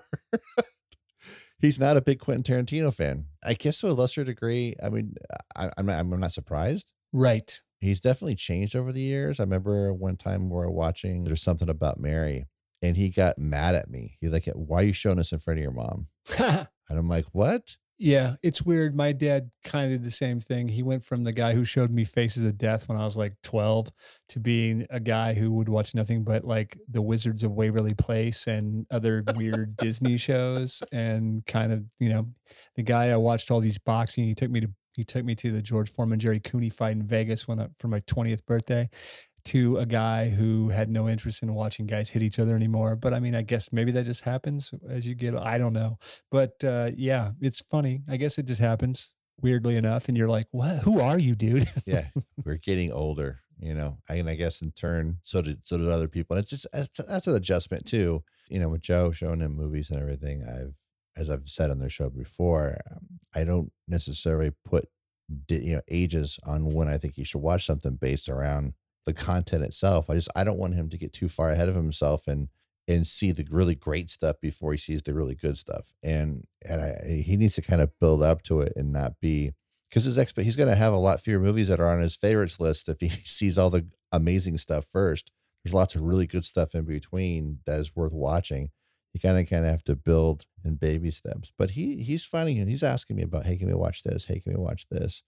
He's 1.60 1.80
not 1.80 1.98
a 1.98 2.02
big 2.02 2.20
Quentin 2.20 2.44
Tarantino 2.44 2.94
fan. 2.94 3.26
I 3.44 3.54
guess 3.54 3.80
to 3.80 3.90
a 3.90 3.94
lesser 3.94 4.24
degree. 4.24 4.76
I 4.84 4.90
mean, 4.90 5.16
I, 5.56 5.72
am 5.78 5.86
not, 5.86 6.00
I'm 6.00 6.20
not 6.20 6.32
surprised. 6.32 6.92
Right. 7.14 7.60
He's 7.80 8.02
definitely 8.02 8.36
changed 8.36 8.76
over 8.76 8.92
the 8.92 9.02
years. 9.02 9.40
I 9.40 9.44
remember 9.44 9.94
one 9.94 10.18
time 10.18 10.50
we 10.50 10.56
were 10.56 10.72
watching 10.72 11.24
There's 11.24 11.42
Something 11.42 11.70
About 11.70 12.00
Mary, 12.00 12.46
and 12.82 12.98
he 12.98 13.10
got 13.10 13.38
mad 13.38 13.76
at 13.76 13.90
me. 13.90 14.18
He's 14.20 14.32
like, 14.32 14.48
Why 14.54 14.82
are 14.82 14.86
you 14.86 14.94
showing 14.94 15.18
this 15.18 15.32
in 15.32 15.40
front 15.40 15.60
of 15.60 15.64
your 15.64 15.72
mom? 15.72 16.08
and 16.40 16.68
I'm 16.90 17.08
like, 17.08 17.26
What? 17.32 17.78
Yeah, 17.98 18.36
it's 18.44 18.62
weird. 18.62 18.94
My 18.94 19.14
dad 19.14 19.52
kind 19.64 19.86
of 19.86 20.00
did 20.00 20.06
the 20.06 20.12
same 20.12 20.42
thing. 20.42 20.68
He 20.68 20.84
went 20.84 21.06
from 21.06 21.24
the 21.24 21.32
guy 21.32 21.54
who 21.54 21.64
showed 21.64 21.92
me 21.92 22.04
Faces 22.04 22.44
of 22.44 22.58
Death 22.58 22.90
when 22.90 22.98
I 22.98 23.06
was 23.06 23.16
like 23.16 23.36
12 23.42 23.90
to 24.30 24.40
being 24.40 24.86
a 24.90 25.00
guy 25.00 25.34
who 25.34 25.54
would 25.54 25.70
watch 25.70 25.96
nothing 25.96 26.26
but 26.26 26.44
like 26.44 26.78
The 26.90 27.02
Wizards 27.02 27.42
of 27.44 27.52
Waverly 27.52 27.94
Place 27.94 28.48
and 28.48 28.86
other 28.92 29.24
weird 29.36 29.78
Disney 29.78 30.18
shows 30.18 30.84
and 30.92 31.46
kind 31.46 31.72
of, 31.72 31.86
you 31.98 32.10
know, 32.10 32.28
the 32.76 32.84
guy 32.84 33.12
I 33.12 33.16
watched 33.16 33.50
all 33.50 33.62
these 33.62 33.78
boxing. 33.78 34.26
He 34.26 34.36
took 34.36 34.52
me 34.52 34.60
to 34.60 34.70
he 34.94 35.04
took 35.04 35.26
me 35.26 35.36
to 35.36 35.52
the 35.52 35.62
George 35.62 35.92
Foreman 35.92 36.20
Jerry 36.20 36.40
Cooney 36.40 36.70
fight 36.70 36.94
in 36.94 37.04
Vegas 37.06 37.50
when 37.50 37.60
I, 37.60 37.68
for 37.80 37.90
my 37.90 38.00
20th 38.02 38.46
birthday 38.46 38.90
to 39.46 39.78
a 39.78 39.86
guy 39.86 40.30
who 40.30 40.70
had 40.70 40.90
no 40.90 41.08
interest 41.08 41.44
in 41.44 41.54
watching 41.54 41.86
guys 41.86 42.10
hit 42.10 42.24
each 42.24 42.40
other 42.40 42.56
anymore. 42.56 42.96
But 42.96 43.14
I 43.14 43.20
mean, 43.20 43.36
I 43.36 43.44
guess 43.44 43.72
maybe 43.72 43.92
that 43.92 44.06
just 44.06 44.24
happens 44.24 44.74
as 44.90 45.08
you 45.08 45.16
get, 45.16 45.36
I 45.36 45.58
don't 45.58 45.74
know. 45.74 45.98
But 46.32 46.64
uh, 46.64 46.92
yeah, 46.96 47.32
it's 47.40 47.62
funny. 47.62 48.02
I 48.10 48.18
guess 48.18 48.38
it 48.38 48.48
just 48.48 48.62
happens 48.62 49.14
weirdly 49.42 49.76
enough. 49.76 50.08
And 50.08 50.18
you're 50.18 50.30
like, 50.30 50.48
what? 50.52 50.80
Who 50.80 51.00
are 51.00 51.20
you, 51.20 51.36
dude? 51.36 51.70
yeah. 51.86 52.08
We're 52.44 52.58
getting 52.58 52.92
older, 52.92 53.42
you 53.60 53.76
know, 53.76 54.00
and 54.10 54.30
I 54.30 54.36
guess 54.36 54.62
in 54.62 54.72
turn, 54.72 55.20
so 55.22 55.42
did, 55.42 55.66
so 55.66 55.78
did 55.78 55.90
other 55.90 56.08
people. 56.08 56.36
And 56.36 56.44
it's 56.44 56.50
just, 56.50 56.68
that's, 56.74 56.98
that's 56.98 57.28
an 57.28 57.36
adjustment 57.36 57.86
too. 57.86 58.24
You 58.50 58.60
know, 58.60 58.70
with 58.70 58.82
Joe 58.82 59.12
showing 59.12 59.42
him 59.42 59.56
movies 59.56 59.90
and 59.90 60.00
everything, 60.00 60.44
I've, 60.44 60.78
as 61.18 61.30
I've 61.30 61.48
said 61.48 61.72
on 61.72 61.80
the 61.80 61.90
show 61.90 62.10
before, 62.10 62.78
um, 62.92 63.20
I 63.34 63.44
don't 63.44 63.72
necessarily 63.88 64.52
put 64.66 64.90
you 65.50 65.76
know 65.76 65.82
ages 65.90 66.40
on 66.46 66.74
when 66.74 66.88
I 66.88 66.98
think 66.98 67.18
you 67.18 67.26
should 67.26 67.42
watch 67.42 67.66
something 67.66 67.96
based 67.96 68.30
around 68.30 68.74
the 69.06 69.14
content 69.14 69.64
itself. 69.64 70.10
I 70.10 70.16
just 70.16 70.30
I 70.36 70.44
don't 70.44 70.60
want 70.60 70.76
him 70.76 70.90
to 70.90 70.98
get 70.98 71.14
too 71.14 71.30
far 71.30 71.52
ahead 71.52 71.70
of 71.70 71.76
himself 71.76 72.28
and 72.28 72.50
and 72.88 73.08
see 73.08 73.32
the 73.32 73.48
really 73.50 73.76
great 73.76 74.10
stuff 74.10 74.36
before 74.40 74.72
he 74.72 74.78
sees 74.78 75.02
the 75.02 75.14
really 75.14 75.36
good 75.36 75.58
stuff. 75.58 75.94
And 76.04 76.46
and 76.68 76.82
I, 76.82 77.22
he 77.26 77.38
needs 77.38 77.56
to 77.56 77.62
kind 77.62 77.82
of 77.82 77.98
build 78.00 78.22
up 78.22 78.42
to 78.44 78.62
it 78.62 78.74
and 78.76 78.92
not 78.92 79.20
be 79.20 79.54
because 79.90 80.04
his 80.04 80.18
expert 80.18 80.44
he's 80.44 80.56
going 80.56 80.70
to 80.70 80.76
have 80.76 80.94
a 80.94 80.98
lot 80.98 81.22
fewer 81.22 81.40
movies 81.40 81.68
that 81.70 81.80
are 81.80 81.90
on 81.90 82.02
his 82.02 82.16
favorites 82.16 82.60
list 82.60 82.90
if 82.90 83.00
he 83.00 83.10
sees 83.10 83.58
all 83.58 83.70
the 83.70 83.88
amazing 84.12 84.58
stuff 84.58 84.86
first. 84.86 85.32
There's 85.64 85.74
lots 85.74 85.96
of 85.96 86.04
really 86.04 86.28
good 86.28 86.44
stuff 86.44 86.76
in 86.76 86.86
between 86.86 87.60
that 87.66 87.80
is 87.80 87.96
worth 87.96 88.14
watching. 88.14 88.70
You 89.14 89.20
kind 89.20 89.40
of 89.40 89.50
kind 89.50 89.66
of 89.66 89.72
have 89.72 89.84
to 89.86 89.96
build 89.96 90.46
in 90.64 90.76
baby 90.76 91.10
steps. 91.10 91.52
But 91.58 91.72
he 91.72 92.04
he's 92.04 92.26
finding 92.26 92.58
it. 92.58 92.68
He's 92.68 92.84
asking 92.84 93.16
me 93.16 93.24
about, 93.24 93.46
hey, 93.46 93.58
can 93.58 93.68
we 93.68 93.74
watch 93.74 94.04
this? 94.04 94.26
Hey, 94.26 94.40
can 94.40 94.54
we 94.54 94.60
watch 94.60 94.88
this? 94.90 95.24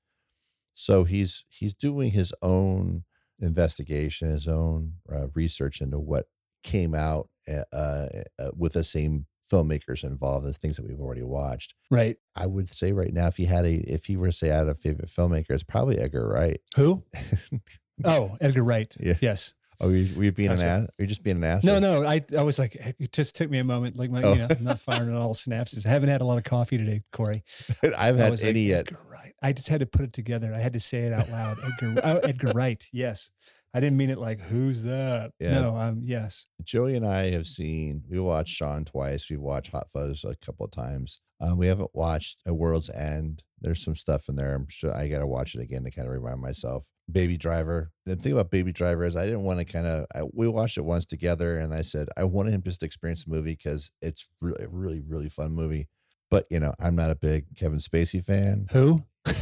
So 0.74 1.06
he's 1.06 1.44
he's 1.50 1.74
doing 1.74 2.12
his 2.12 2.32
own 2.44 3.04
investigation, 3.40 4.32
his 4.32 4.48
own 4.48 4.94
uh, 5.12 5.28
research 5.34 5.82
into 5.82 6.00
what 6.00 6.26
came 6.64 6.94
out 6.94 7.30
uh, 7.48 7.64
uh, 7.74 8.08
uh, 8.40 8.52
with 8.56 8.74
the 8.74 8.84
same 8.84 9.26
filmmakers 9.52 10.04
involved 10.04 10.46
as 10.46 10.58
things 10.58 10.76
that 10.76 10.86
we've 10.86 11.00
already 11.00 11.24
watched. 11.24 11.74
Right. 11.90 12.18
I 12.36 12.48
would 12.48 12.70
say 12.70 12.92
right 12.92 13.14
now, 13.14 13.28
if 13.28 13.38
he 13.38 13.46
had 13.46 13.66
a, 13.66 13.74
if 13.74 14.06
he 14.06 14.18
were 14.18 14.28
to 14.28 14.34
say 14.34 14.52
I 14.52 14.58
had 14.58 14.68
a 14.68 14.76
favorite 14.76 15.08
filmmaker, 15.08 15.52
it's 15.52 15.64
probably 15.64 15.98
Edgar 15.98 16.28
Wright. 16.28 16.60
Who? 16.76 17.06
oh, 18.04 18.38
Edgar 18.42 18.64
Wright. 18.64 18.94
Yeah. 19.00 19.16
Yes. 19.22 19.54
Oh, 19.80 19.88
were 19.88 19.96
you, 19.96 20.16
were 20.18 20.24
you 20.24 20.32
being 20.32 20.50
gotcha. 20.50 20.66
an 20.66 20.70
ass? 20.70 20.84
Are 20.86 21.04
you 21.04 21.08
just 21.08 21.24
being 21.24 21.38
an 21.38 21.44
ass? 21.44 21.64
No, 21.64 21.80
no. 21.80 22.04
I, 22.04 22.22
I 22.36 22.42
was 22.42 22.58
like, 22.58 22.76
it 22.76 23.12
just 23.12 23.36
took 23.36 23.50
me 23.50 23.60
a 23.60 23.64
moment. 23.64 23.98
Like 23.98 24.10
my, 24.10 24.24
oh. 24.24 24.34
you 24.34 24.40
know, 24.40 24.48
I'm 24.50 24.64
not 24.64 24.80
firing 24.80 25.10
on 25.10 25.22
all 25.22 25.34
synapses. 25.34 25.86
I 25.86 25.90
haven't 25.90 26.10
had 26.10 26.22
a 26.22 26.26
lot 26.26 26.38
of 26.38 26.44
coffee 26.44 26.78
today, 26.78 27.04
Corey. 27.12 27.44
I 27.98 28.08
haven't 28.08 28.22
had 28.22 28.44
any 28.44 28.74
like, 28.74 28.90
yet. 28.90 29.00
I 29.42 29.54
just 29.54 29.70
had 29.70 29.82
to 29.82 29.86
put 29.86 30.02
it 30.02 30.14
together. 30.14 30.54
I 30.54 30.60
had 30.60 30.74
to 30.74 30.80
say 30.80 31.04
it 31.04 31.14
out 31.14 31.30
loud. 31.30 31.58
Edgar, 31.64 32.02
oh, 32.04 32.20
Edgar 32.20 32.52
Wright. 32.56 32.84
Yes. 32.92 33.30
I 33.74 33.80
didn't 33.80 33.98
mean 33.98 34.10
it 34.10 34.18
like 34.18 34.40
who's 34.40 34.84
that? 34.84 35.34
Yeah. 35.40 35.60
No, 35.60 35.78
um, 35.78 36.00
yes. 36.02 36.48
Joey 36.64 36.96
and 36.96 37.06
I 37.06 37.30
have 37.32 37.46
seen. 37.46 38.04
We 38.10 38.20
watched 38.20 38.56
Shaun 38.56 38.86
twice. 38.86 39.30
We've 39.30 39.40
watched 39.40 39.72
Hot 39.72 39.92
Fuzz 39.92 40.24
a 40.24 40.36
couple 40.36 40.66
of 40.66 40.72
times. 40.72 41.22
Um, 41.40 41.58
we 41.58 41.68
haven't 41.68 41.92
watched 41.94 42.42
A 42.46 42.54
World's 42.54 42.90
End. 42.90 43.44
There's 43.62 43.84
some 43.84 43.96
stuff 43.96 44.30
in 44.30 44.36
there. 44.36 44.54
I'm 44.56 44.68
sure 44.70 44.94
I 44.94 45.08
got 45.08 45.20
to 45.20 45.28
watch 45.28 45.56
it 45.56 45.62
again 45.62 45.84
to 45.84 45.92
kind 45.92 46.08
of 46.08 46.14
remind 46.14 46.40
myself. 46.42 46.90
Baby 47.12 47.38
Driver. 47.38 47.92
The 48.06 48.16
thing 48.16 48.34
about 48.34 48.52
Baby 48.52 48.72
Driver 48.72 49.04
is 49.04 49.16
I 49.16 49.26
didn't 49.26 49.44
want 49.44 49.60
to 49.60 49.66
kind 49.66 49.88
of. 49.88 50.06
We 50.34 50.48
watched 50.48 50.78
it 50.78 50.86
once 50.86 51.06
together, 51.06 51.58
and 51.58 51.74
I 51.74 51.82
said 51.82 52.08
I 52.18 52.24
wanted 52.26 52.54
him 52.54 52.62
just 52.64 52.80
to 52.82 52.86
experience 52.86 53.24
the 53.26 53.32
movie 53.32 53.54
because 53.54 53.92
it's 54.02 54.28
really, 54.42 54.66
really, 54.72 55.02
really 55.08 55.30
fun 55.30 55.54
movie. 55.54 55.88
But 56.30 56.46
you 56.52 56.60
know, 56.60 56.74
I'm 56.80 56.96
not 56.96 57.10
a 57.12 57.16
big 57.16 57.56
Kevin 57.56 57.80
Spacey 57.80 58.24
fan. 58.24 58.68
Who? 58.72 59.04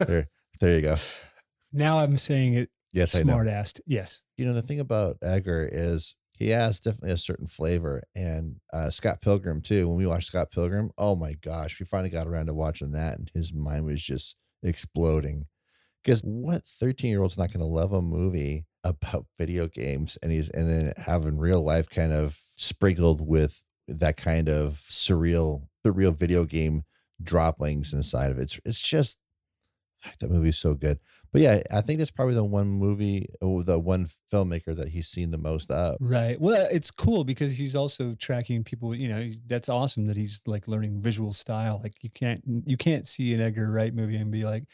There, 0.00 0.26
there 0.58 0.74
you 0.74 0.82
go. 0.82 0.96
Now 1.72 1.98
I'm 1.98 2.16
saying 2.16 2.54
it 2.54 2.70
Yes, 2.92 3.14
I 3.14 3.20
know. 3.20 3.34
smart 3.34 3.46
assed. 3.46 3.80
Yes. 3.86 4.22
you 4.36 4.44
know 4.44 4.52
the 4.52 4.60
thing 4.62 4.80
about 4.80 5.16
Edgar 5.22 5.68
is 5.70 6.16
he 6.42 6.50
has 6.50 6.80
definitely 6.80 7.12
a 7.12 7.16
certain 7.16 7.46
flavor, 7.46 8.02
and 8.16 8.56
uh, 8.72 8.90
Scott 8.90 9.20
Pilgrim 9.20 9.60
too. 9.60 9.86
When 9.88 9.96
we 9.96 10.06
watched 10.06 10.26
Scott 10.26 10.50
Pilgrim, 10.50 10.90
oh 10.98 11.14
my 11.14 11.34
gosh, 11.34 11.78
we 11.78 11.86
finally 11.86 12.10
got 12.10 12.26
around 12.26 12.46
to 12.46 12.54
watching 12.54 12.90
that, 12.92 13.16
and 13.16 13.30
his 13.32 13.54
mind 13.54 13.84
was 13.84 14.02
just 14.02 14.34
exploding. 14.62 15.46
Because 16.02 16.22
what 16.22 16.64
thirteen 16.64 17.10
year 17.12 17.22
old's 17.22 17.38
not 17.38 17.52
going 17.52 17.60
to 17.60 17.66
love 17.66 17.92
a 17.92 18.02
movie 18.02 18.66
about 18.84 19.26
video 19.38 19.68
games, 19.68 20.18
and 20.20 20.32
he's 20.32 20.50
and 20.50 20.68
then 20.68 20.92
having 20.96 21.38
real 21.38 21.62
life 21.62 21.88
kind 21.88 22.12
of 22.12 22.34
sprinkled 22.56 23.24
with 23.24 23.64
that 23.86 24.16
kind 24.16 24.48
of 24.48 24.70
surreal, 24.72 25.68
surreal 25.86 26.16
video 26.16 26.44
game 26.44 26.82
droppings 27.22 27.92
inside 27.92 28.32
of 28.32 28.38
it. 28.38 28.42
It's 28.42 28.60
it's 28.64 28.82
just 28.82 29.18
that 30.18 30.30
movie's 30.30 30.58
so 30.58 30.74
good. 30.74 30.98
But 31.32 31.40
yeah, 31.40 31.62
I 31.72 31.80
think 31.80 31.98
that's 31.98 32.10
probably 32.10 32.34
the 32.34 32.44
one 32.44 32.68
movie, 32.68 33.26
or 33.40 33.64
the 33.64 33.78
one 33.78 34.06
filmmaker 34.30 34.76
that 34.76 34.88
he's 34.88 35.08
seen 35.08 35.30
the 35.30 35.38
most 35.38 35.70
of. 35.70 35.96
Right. 36.00 36.38
Well, 36.38 36.68
it's 36.70 36.90
cool 36.90 37.24
because 37.24 37.56
he's 37.56 37.74
also 37.74 38.14
tracking 38.14 38.64
people. 38.64 38.94
You 38.94 39.08
know, 39.08 39.28
that's 39.46 39.68
awesome 39.68 40.06
that 40.08 40.16
he's 40.16 40.42
like 40.46 40.68
learning 40.68 41.00
visual 41.00 41.32
style. 41.32 41.80
Like 41.82 42.02
you 42.02 42.10
can't 42.10 42.42
you 42.66 42.76
can't 42.76 43.06
see 43.06 43.32
an 43.32 43.40
Edgar 43.40 43.70
Wright 43.70 43.94
movie 43.94 44.16
and 44.16 44.30
be 44.30 44.44
like, 44.44 44.64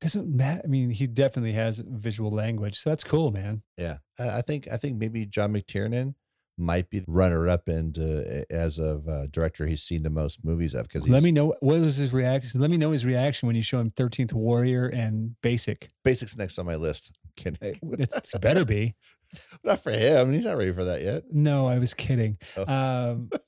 doesn't 0.00 0.34
matter. 0.34 0.62
I 0.64 0.68
mean, 0.68 0.90
he 0.90 1.06
definitely 1.06 1.52
has 1.52 1.82
visual 1.84 2.30
language, 2.30 2.78
so 2.78 2.90
that's 2.90 3.04
cool, 3.04 3.32
man. 3.32 3.62
Yeah, 3.76 3.98
I 4.18 4.38
I 4.38 4.40
think 4.42 4.68
I 4.70 4.76
think 4.76 4.98
maybe 4.98 5.26
John 5.26 5.52
McTiernan 5.52 6.14
might 6.58 6.90
be 6.90 7.02
runner 7.06 7.48
up 7.48 7.68
into 7.68 8.44
as 8.50 8.78
of 8.78 9.08
uh, 9.08 9.26
director 9.26 9.66
he's 9.66 9.82
seen 9.82 10.02
the 10.02 10.10
most 10.10 10.44
movies 10.44 10.74
of 10.74 10.82
because 10.88 11.08
Let 11.08 11.22
me 11.22 11.32
know 11.32 11.54
what 11.60 11.80
was 11.80 11.96
his 11.96 12.12
reaction. 12.12 12.60
Let 12.60 12.70
me 12.70 12.76
know 12.76 12.90
his 12.90 13.06
reaction 13.06 13.46
when 13.46 13.56
you 13.56 13.62
show 13.62 13.80
him 13.80 13.90
Thirteenth 13.90 14.32
Warrior 14.34 14.86
and 14.86 15.36
Basic. 15.42 15.88
Basics 16.04 16.36
next 16.36 16.58
on 16.58 16.66
my 16.66 16.76
list. 16.76 17.12
I'm 17.24 17.30
kidding. 17.36 17.78
It's, 17.98 18.16
it's 18.16 18.38
better 18.38 18.64
be. 18.64 18.94
not 19.64 19.78
for 19.80 19.90
him. 19.92 20.32
He's 20.32 20.44
not 20.44 20.58
ready 20.58 20.72
for 20.72 20.84
that 20.84 21.02
yet. 21.02 21.22
No, 21.32 21.66
I 21.66 21.78
was 21.78 21.94
kidding. 21.94 22.38
Oh. 22.56 23.12
Um, 23.12 23.30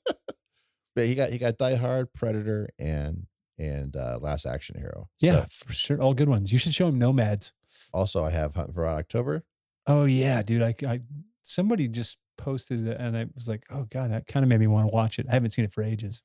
But 0.95 1.07
he 1.07 1.15
got 1.15 1.29
he 1.29 1.37
got 1.37 1.57
Die 1.57 1.75
Hard, 1.75 2.13
Predator, 2.13 2.69
and 2.79 3.27
and 3.59 3.95
uh, 3.97 4.17
Last 4.21 4.45
Action 4.45 4.79
Hero. 4.79 5.09
yeah, 5.19 5.45
So, 5.49 5.65
for 5.65 5.73
sure, 5.73 6.01
all 6.01 6.13
good 6.13 6.29
ones. 6.29 6.53
You 6.53 6.57
should 6.57 6.73
show 6.73 6.87
him 6.87 6.97
Nomads. 6.97 7.51
also, 7.93 8.23
I 8.23 8.29
have 8.31 8.55
Hunt 8.55 8.73
for 8.73 8.87
October. 8.87 9.43
Oh 9.87 10.05
yeah, 10.05 10.41
dude. 10.41 10.61
I, 10.61 10.73
I 10.87 11.01
somebody 11.43 11.89
just 11.89 12.19
posted 12.37 12.87
it 12.87 12.97
and 12.99 13.17
I 13.17 13.25
was 13.35 13.47
like, 13.47 13.65
oh 13.69 13.85
god, 13.89 14.11
that 14.11 14.27
kind 14.27 14.43
of 14.43 14.49
made 14.49 14.59
me 14.59 14.67
want 14.67 14.89
to 14.89 14.93
watch 14.93 15.19
it. 15.19 15.27
I 15.29 15.33
haven't 15.33 15.51
seen 15.51 15.65
it 15.65 15.73
for 15.73 15.83
ages. 15.83 16.23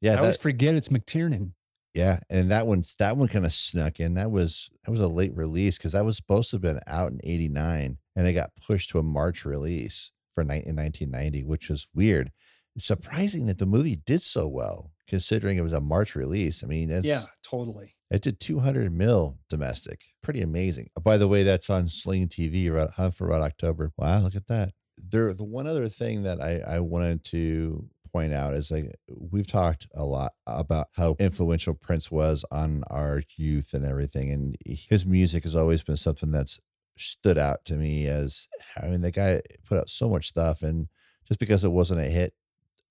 Yeah, 0.00 0.12
I 0.12 0.14
that, 0.14 0.20
always 0.20 0.36
forget 0.36 0.74
it's 0.74 0.88
McTiernan. 0.88 1.52
Yeah, 1.94 2.18
and 2.28 2.50
that 2.50 2.66
one 2.66 2.82
that 2.98 3.16
one 3.16 3.28
kind 3.28 3.44
of 3.44 3.52
snuck 3.52 4.00
in. 4.00 4.14
That 4.14 4.30
was 4.30 4.70
that 4.84 4.90
was 4.90 5.00
a 5.00 5.08
late 5.08 5.34
release 5.36 5.78
because 5.78 5.92
that 5.92 6.04
was 6.04 6.16
supposed 6.16 6.50
to 6.50 6.56
have 6.56 6.62
been 6.62 6.80
out 6.86 7.12
in 7.12 7.20
'89, 7.22 7.98
and 8.16 8.26
it 8.26 8.32
got 8.32 8.50
pushed 8.56 8.90
to 8.90 8.98
a 8.98 9.02
March 9.02 9.44
release 9.44 10.10
for 10.32 10.42
in 10.42 10.48
1990, 10.48 11.44
which 11.44 11.70
was 11.70 11.88
weird. 11.94 12.32
It's 12.74 12.84
surprising 12.84 13.46
that 13.46 13.58
the 13.58 13.66
movie 13.66 13.94
did 13.94 14.22
so 14.22 14.48
well 14.48 14.90
considering 15.06 15.56
it 15.56 15.62
was 15.62 15.72
a 15.72 15.80
March 15.80 16.14
release. 16.14 16.64
I 16.64 16.66
mean, 16.66 16.90
it's, 16.90 17.06
yeah, 17.06 17.20
totally. 17.42 17.94
it 18.10 18.22
did 18.22 18.40
200 18.40 18.92
mil 18.92 19.38
domestic, 19.48 20.00
pretty 20.22 20.40
amazing. 20.40 20.88
By 21.00 21.16
the 21.16 21.28
way, 21.28 21.42
that's 21.42 21.70
on 21.70 21.88
Sling 21.88 22.28
TV, 22.28 22.90
Hunt 22.92 23.14
for 23.14 23.28
Red 23.28 23.40
October. 23.40 23.92
Wow, 23.96 24.20
look 24.20 24.34
at 24.34 24.48
that. 24.48 24.72
There, 25.14 25.32
the 25.32 25.44
one 25.44 25.68
other 25.68 25.88
thing 25.88 26.24
that 26.24 26.42
I 26.42 26.60
I 26.66 26.80
wanted 26.80 27.22
to 27.26 27.88
point 28.12 28.32
out 28.32 28.54
is 28.54 28.72
like 28.72 28.92
we've 29.08 29.46
talked 29.46 29.86
a 29.94 30.04
lot 30.04 30.32
about 30.44 30.88
how 30.96 31.14
influential 31.20 31.74
Prince 31.74 32.10
was 32.10 32.44
on 32.50 32.82
our 32.90 33.22
youth 33.36 33.74
and 33.74 33.84
everything, 33.84 34.32
and 34.32 34.56
his 34.64 35.06
music 35.06 35.44
has 35.44 35.54
always 35.54 35.84
been 35.84 35.96
something 35.96 36.32
that's 36.32 36.58
stood 36.98 37.38
out 37.38 37.64
to 37.66 37.74
me 37.74 38.08
as 38.08 38.48
I 38.82 38.88
mean 38.88 39.02
the 39.02 39.12
guy 39.12 39.40
put 39.68 39.78
out 39.78 39.88
so 39.88 40.08
much 40.08 40.26
stuff, 40.26 40.62
and 40.62 40.88
just 41.28 41.38
because 41.38 41.62
it 41.62 41.70
wasn't 41.70 42.00
a 42.00 42.10
hit, 42.10 42.34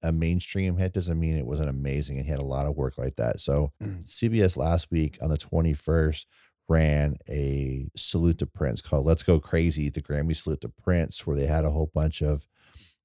a 0.02 0.14
mainstream 0.14 0.78
hit 0.78 0.94
doesn't 0.94 1.20
mean 1.20 1.36
it 1.38 1.46
wasn't 1.46 1.70
amazing, 1.70 2.16
and 2.16 2.26
he 2.26 2.32
had 2.32 2.40
a 2.40 2.46
lot 2.46 2.68
of 2.68 2.78
work 2.78 2.98
like 2.98 3.18
that. 3.18 3.42
So 3.42 3.74
CBS 3.84 4.56
last 4.56 4.90
week 4.92 5.18
on 5.22 5.30
the 5.30 5.38
twenty 5.38 5.74
first 5.74 6.26
ran 6.70 7.18
a 7.30 7.90
salute 7.96 8.40
to 8.40 8.46
Prince 8.46 8.82
called 8.82 9.06
Let's 9.06 9.24
Go 9.24 9.40
Crazy, 9.40 9.90
the 9.90 10.02
Grammy 10.02 10.36
salute 10.36 10.62
to 10.62 10.70
Prince, 10.70 11.26
where 11.26 11.36
they 11.36 11.46
had 11.46 11.66
a 11.66 11.72
whole 11.72 11.92
bunch 11.94 12.22
of 12.22 12.48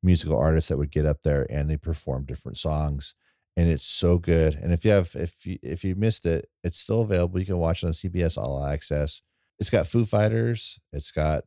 musical 0.02 0.38
artists 0.38 0.68
that 0.68 0.78
would 0.78 0.90
get 0.90 1.06
up 1.06 1.18
there 1.24 1.46
and 1.50 1.68
they 1.68 1.76
perform 1.76 2.24
different 2.24 2.56
songs. 2.56 3.14
And 3.56 3.68
it's 3.68 3.84
so 3.84 4.18
good. 4.18 4.54
And 4.54 4.72
if 4.72 4.84
you 4.84 4.92
have 4.92 5.16
if 5.16 5.44
you 5.44 5.58
if 5.62 5.82
you 5.84 5.96
missed 5.96 6.26
it, 6.26 6.48
it's 6.62 6.78
still 6.78 7.00
available. 7.00 7.40
You 7.40 7.46
can 7.46 7.58
watch 7.58 7.82
it 7.82 7.86
on 7.86 7.92
CBS 7.92 8.38
All 8.38 8.64
Access. 8.64 9.20
It's 9.58 9.70
got 9.70 9.88
Foo 9.88 10.04
Fighters. 10.04 10.78
It's 10.92 11.10
got 11.10 11.42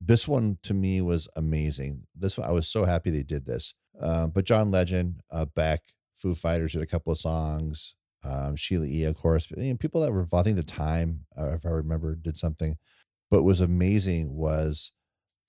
this 0.00 0.28
one 0.28 0.58
to 0.62 0.74
me 0.74 1.00
was 1.00 1.28
amazing. 1.34 2.06
This 2.14 2.38
one 2.38 2.48
I 2.48 2.52
was 2.52 2.68
so 2.68 2.84
happy 2.84 3.10
they 3.10 3.24
did 3.24 3.46
this. 3.46 3.74
Um, 4.00 4.30
but 4.30 4.44
John 4.44 4.70
Legend, 4.70 5.22
uh, 5.30 5.46
Beck, 5.46 5.80
Foo 6.14 6.34
Fighters 6.34 6.74
did 6.74 6.82
a 6.82 6.86
couple 6.86 7.10
of 7.10 7.18
songs 7.18 7.96
um, 8.26 8.56
Sheila 8.56 8.86
E. 8.86 9.04
Of 9.04 9.16
course, 9.16 9.50
you 9.56 9.70
know, 9.72 9.76
people 9.76 10.00
that 10.00 10.12
were. 10.12 10.26
I 10.34 10.42
think 10.42 10.56
the 10.56 10.62
time, 10.62 11.26
uh, 11.38 11.52
if 11.54 11.64
I 11.66 11.70
remember, 11.70 12.14
did 12.14 12.36
something. 12.36 12.76
But 13.30 13.38
what 13.38 13.44
was 13.46 13.60
amazing 13.60 14.34
was 14.34 14.92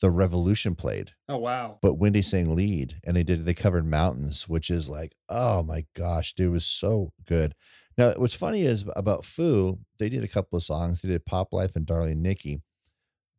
the 0.01 0.09
Revolution 0.11 0.75
played, 0.75 1.11
Oh 1.27 1.37
wow. 1.37 1.79
but 1.81 1.95
Wendy 1.95 2.21
sang 2.21 2.55
lead, 2.55 2.99
and 3.03 3.15
they 3.17 3.23
did 3.23 3.45
they 3.45 3.53
covered 3.53 3.85
Mountains, 3.85 4.47
which 4.47 4.69
is 4.69 4.89
like, 4.89 5.15
oh 5.29 5.63
my 5.63 5.85
gosh, 5.95 6.33
dude, 6.33 6.47
it 6.47 6.51
was 6.51 6.65
so 6.65 7.13
good. 7.25 7.53
Now, 7.97 8.13
what's 8.17 8.35
funny 8.35 8.61
is 8.61 8.85
about 8.95 9.25
Foo, 9.25 9.79
they 9.97 10.07
did 10.09 10.23
a 10.23 10.27
couple 10.27 10.55
of 10.57 10.63
songs. 10.63 11.01
They 11.01 11.09
did 11.09 11.25
Pop 11.25 11.51
Life 11.51 11.75
and 11.75 11.83
Darling 11.85 12.21
Nikki, 12.21 12.61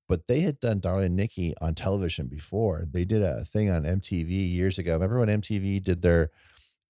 but 0.09 0.27
they 0.27 0.40
had 0.40 0.59
done 0.59 0.81
Darling 0.81 1.14
Nikki 1.14 1.55
on 1.61 1.74
television 1.77 2.27
before. 2.27 2.85
They 2.90 3.05
did 3.05 3.22
a 3.22 3.44
thing 3.44 3.70
on 3.70 3.85
MTV 3.85 4.29
years 4.29 4.79
ago. 4.79 4.94
Remember 4.94 5.20
when 5.20 5.29
MTV 5.40 5.83
did 5.85 6.03
their 6.03 6.31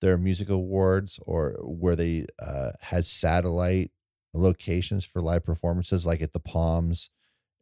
their 0.01 0.19
music 0.19 0.49
awards 0.49 1.19
or 1.27 1.57
where 1.63 1.97
they 1.97 2.27
uh, 2.41 2.71
had 2.81 3.05
satellite 3.05 3.91
locations 4.35 5.05
for 5.05 5.21
live 5.21 5.45
performances, 5.45 6.07
like 6.07 6.23
at 6.23 6.33
the 6.33 6.41
Palms 6.41 7.11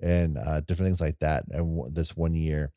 and 0.01 0.37
uh, 0.37 0.61
different 0.61 0.89
things 0.89 1.01
like 1.01 1.19
that. 1.21 1.45
And 1.51 1.95
this 1.95 2.17
one 2.17 2.35
year, 2.35 2.73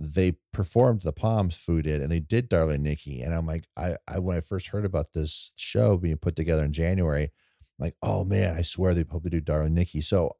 they 0.00 0.36
performed 0.52 1.02
the 1.02 1.12
Palms 1.12 1.56
Foo 1.56 1.82
did, 1.82 2.00
and 2.00 2.10
they 2.10 2.20
did 2.20 2.48
Darling 2.48 2.82
Nikki. 2.82 3.20
And 3.20 3.34
I'm 3.34 3.46
like, 3.46 3.64
I, 3.76 3.96
I 4.12 4.18
when 4.18 4.36
I 4.36 4.40
first 4.40 4.68
heard 4.68 4.84
about 4.84 5.12
this 5.12 5.52
show 5.56 5.96
being 5.96 6.18
put 6.18 6.36
together 6.36 6.64
in 6.64 6.72
January, 6.72 7.24
I'm 7.24 7.84
like, 7.84 7.96
oh 8.02 8.24
man, 8.24 8.56
I 8.56 8.62
swear 8.62 8.94
they 8.94 9.04
probably 9.04 9.30
do 9.30 9.40
Darling 9.40 9.74
Nikki. 9.74 10.00
So 10.00 10.32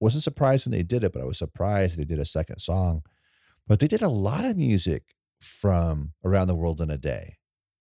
wasn't 0.00 0.24
surprised 0.24 0.66
when 0.66 0.72
they 0.72 0.82
did 0.82 1.04
it, 1.04 1.12
but 1.12 1.22
I 1.22 1.26
was 1.26 1.38
surprised 1.38 1.98
they 1.98 2.04
did 2.04 2.18
a 2.18 2.24
second 2.24 2.58
song. 2.58 3.02
But 3.66 3.80
they 3.80 3.88
did 3.88 4.02
a 4.02 4.08
lot 4.08 4.44
of 4.44 4.56
music 4.56 5.14
from 5.40 6.12
around 6.24 6.48
the 6.48 6.54
world 6.54 6.80
in 6.80 6.90
a 6.90 6.98
day. 6.98 7.36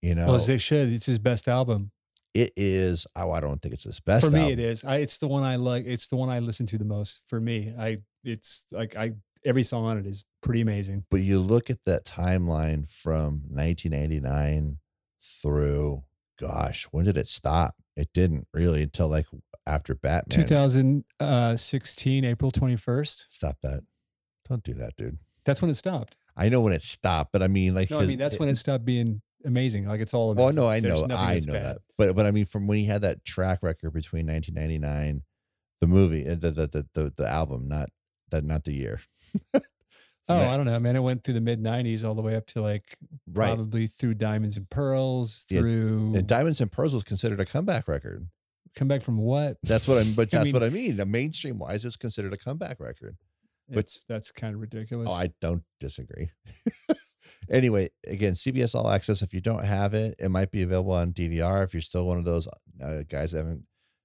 You 0.06 0.14
know, 0.14 0.28
Well, 0.28 0.36
as 0.36 0.46
they 0.46 0.60
should. 0.60 0.94
It's 0.94 1.08
his 1.08 1.18
best 1.18 1.48
album. 1.48 1.90
it 2.36 2.52
is. 2.56 3.08
Oh, 3.16 3.32
I 3.32 3.40
don't 3.40 3.60
think 3.60 3.74
it's 3.74 3.86
his 3.86 4.00
best. 4.00 4.24
For 4.26 4.32
me, 4.32 4.40
album. 4.42 4.54
it 4.54 4.60
is. 4.60 4.84
I, 4.84 4.98
it's 4.98 5.18
the 5.18 5.28
one 5.28 5.44
I 5.44 5.56
like. 5.56 5.86
It's 5.88 6.08
the 6.10 6.16
one 6.16 6.30
I 6.30 6.38
listen 6.40 6.68
to 6.68 6.78
the 6.78 6.86
most. 6.86 7.24
For 7.28 7.42
me, 7.42 7.74
I. 7.78 7.98
It's 8.24 8.66
like 8.72 8.96
I. 8.96 9.14
Every 9.44 9.64
song 9.64 9.86
on 9.86 9.98
it 9.98 10.06
is 10.06 10.24
pretty 10.44 10.62
amazing. 10.62 11.06
But 11.10 11.22
you 11.22 11.40
look 11.40 11.72
at 11.72 11.86
that 11.86 12.06
timeline 12.06 12.88
from 12.88 13.42
1989 13.50 14.78
through, 15.20 16.04
gosh, 16.40 16.86
when 16.92 17.06
did 17.06 17.18
it 17.18 17.28
stop? 17.28 17.76
It 17.96 18.10
didn't 18.14 18.48
really 18.54 18.84
until 18.84 19.08
like 19.08 19.26
after 19.66 19.96
Batman. 19.96 20.46
2016, 20.46 22.26
uh, 22.26 22.28
April 22.28 22.52
21st. 22.52 23.26
Stop 23.30 23.58
that. 23.64 23.82
Don't 24.48 24.64
do 24.64 24.74
that, 24.76 24.96
dude. 24.98 25.18
That's 25.46 25.62
when 25.64 25.72
it 25.72 25.76
stopped. 25.76 26.18
I 26.38 26.50
know 26.50 26.62
when 26.62 26.74
it 26.74 26.84
stopped, 26.84 27.32
but 27.32 27.42
I 27.42 27.48
mean, 27.48 27.74
like, 27.74 27.90
No, 27.90 28.00
I 28.02 28.06
mean 28.06 28.20
that's 28.20 28.38
when 28.40 28.50
it 28.50 28.58
stopped 28.58 28.86
being 28.86 29.22
amazing. 29.46 29.88
Like 29.88 30.02
it's 30.02 30.14
all. 30.14 30.32
amazing. 30.32 30.46
Well, 30.46 30.54
no, 30.66 30.68
I 30.68 30.80
There's 30.80 31.04
know, 31.04 31.16
I 31.16 31.40
know 31.46 31.54
bad. 31.54 31.64
that, 31.64 31.78
but 31.98 32.16
but 32.16 32.26
I 32.26 32.32
mean, 32.32 32.46
from 32.46 32.68
when 32.68 32.78
he 32.78 32.86
had 32.86 33.02
that 33.02 33.24
track 33.26 33.60
record 33.62 33.92
between 33.94 34.28
1999, 34.28 35.22
the 35.82 35.88
movie, 35.88 36.28
uh, 36.28 36.36
the 36.36 36.52
the 36.52 36.68
the 36.68 36.86
the, 36.94 37.14
the 37.16 37.28
album, 37.30 37.68
not 37.68 37.90
that, 38.32 38.44
not 38.44 38.64
the 38.66 38.74
year. 38.74 39.02
Oh. 40.28 40.36
I 40.36 40.58
don't 40.58 40.66
know, 40.66 40.80
man. 40.80 40.96
It 40.96 41.04
went 41.04 41.24
through 41.24 41.36
the 41.36 41.40
mid 41.42 41.62
'90s 41.62 42.04
all 42.04 42.16
the 42.16 42.24
way 42.24 42.36
up 42.36 42.48
to 42.48 42.62
like 42.64 42.98
right. 43.32 43.46
probably 43.54 43.86
through 43.86 44.16
Diamonds 44.16 44.58
and 44.58 44.68
Pearls. 44.68 45.46
Yeah, 45.52 45.60
Through 45.60 46.14
And 46.16 46.26
Diamonds 46.26 46.60
and 46.60 46.72
Pearls 46.72 46.96
was 46.96 47.04
considered 47.04 47.40
a 47.40 47.46
comeback 47.46 47.88
record. 47.88 48.28
come 48.76 48.88
back 48.88 49.04
from 49.04 49.20
what? 49.20 49.58
That's 49.62 49.88
what 49.88 50.00
I'm. 50.00 50.14
But 50.16 50.34
I 50.34 50.40
that's 50.40 50.46
mean- 50.46 50.54
what 50.54 50.64
I 50.64 50.70
mean. 50.70 50.98
The 50.98 51.06
mainstream 51.06 51.60
wise, 51.60 51.86
it's 51.86 51.96
considered 51.96 52.34
a 52.34 52.38
comeback 52.38 52.80
record. 52.80 53.18
But- 53.70 53.78
It's 53.82 54.04
that's 54.10 54.32
kind 54.32 54.56
of 54.56 54.62
ridiculous. 54.62 55.10
Oh, 55.12 55.14
I 55.16 55.30
don't 55.42 55.62
disagree. 55.80 56.30
anyway, 57.50 57.90
again, 58.08 58.34
CBS 58.34 58.76
All 58.76 58.90
Access. 58.90 59.22
If 59.22 59.34
you 59.34 59.42
don't 59.42 59.64
have 59.64 59.94
it, 59.94 60.16
it 60.20 60.30
might 60.30 60.52
be 60.52 60.62
available 60.62 60.94
on 60.94 61.14
DVR. 61.14 61.64
If 61.64 61.74
you're 61.74 61.82
still 61.82 62.06
one 62.06 62.18
of 62.18 62.26
those 62.26 62.48
uh, 62.84 63.04
guys 63.10 63.32
that 63.32 63.40
haven't, 63.40 63.64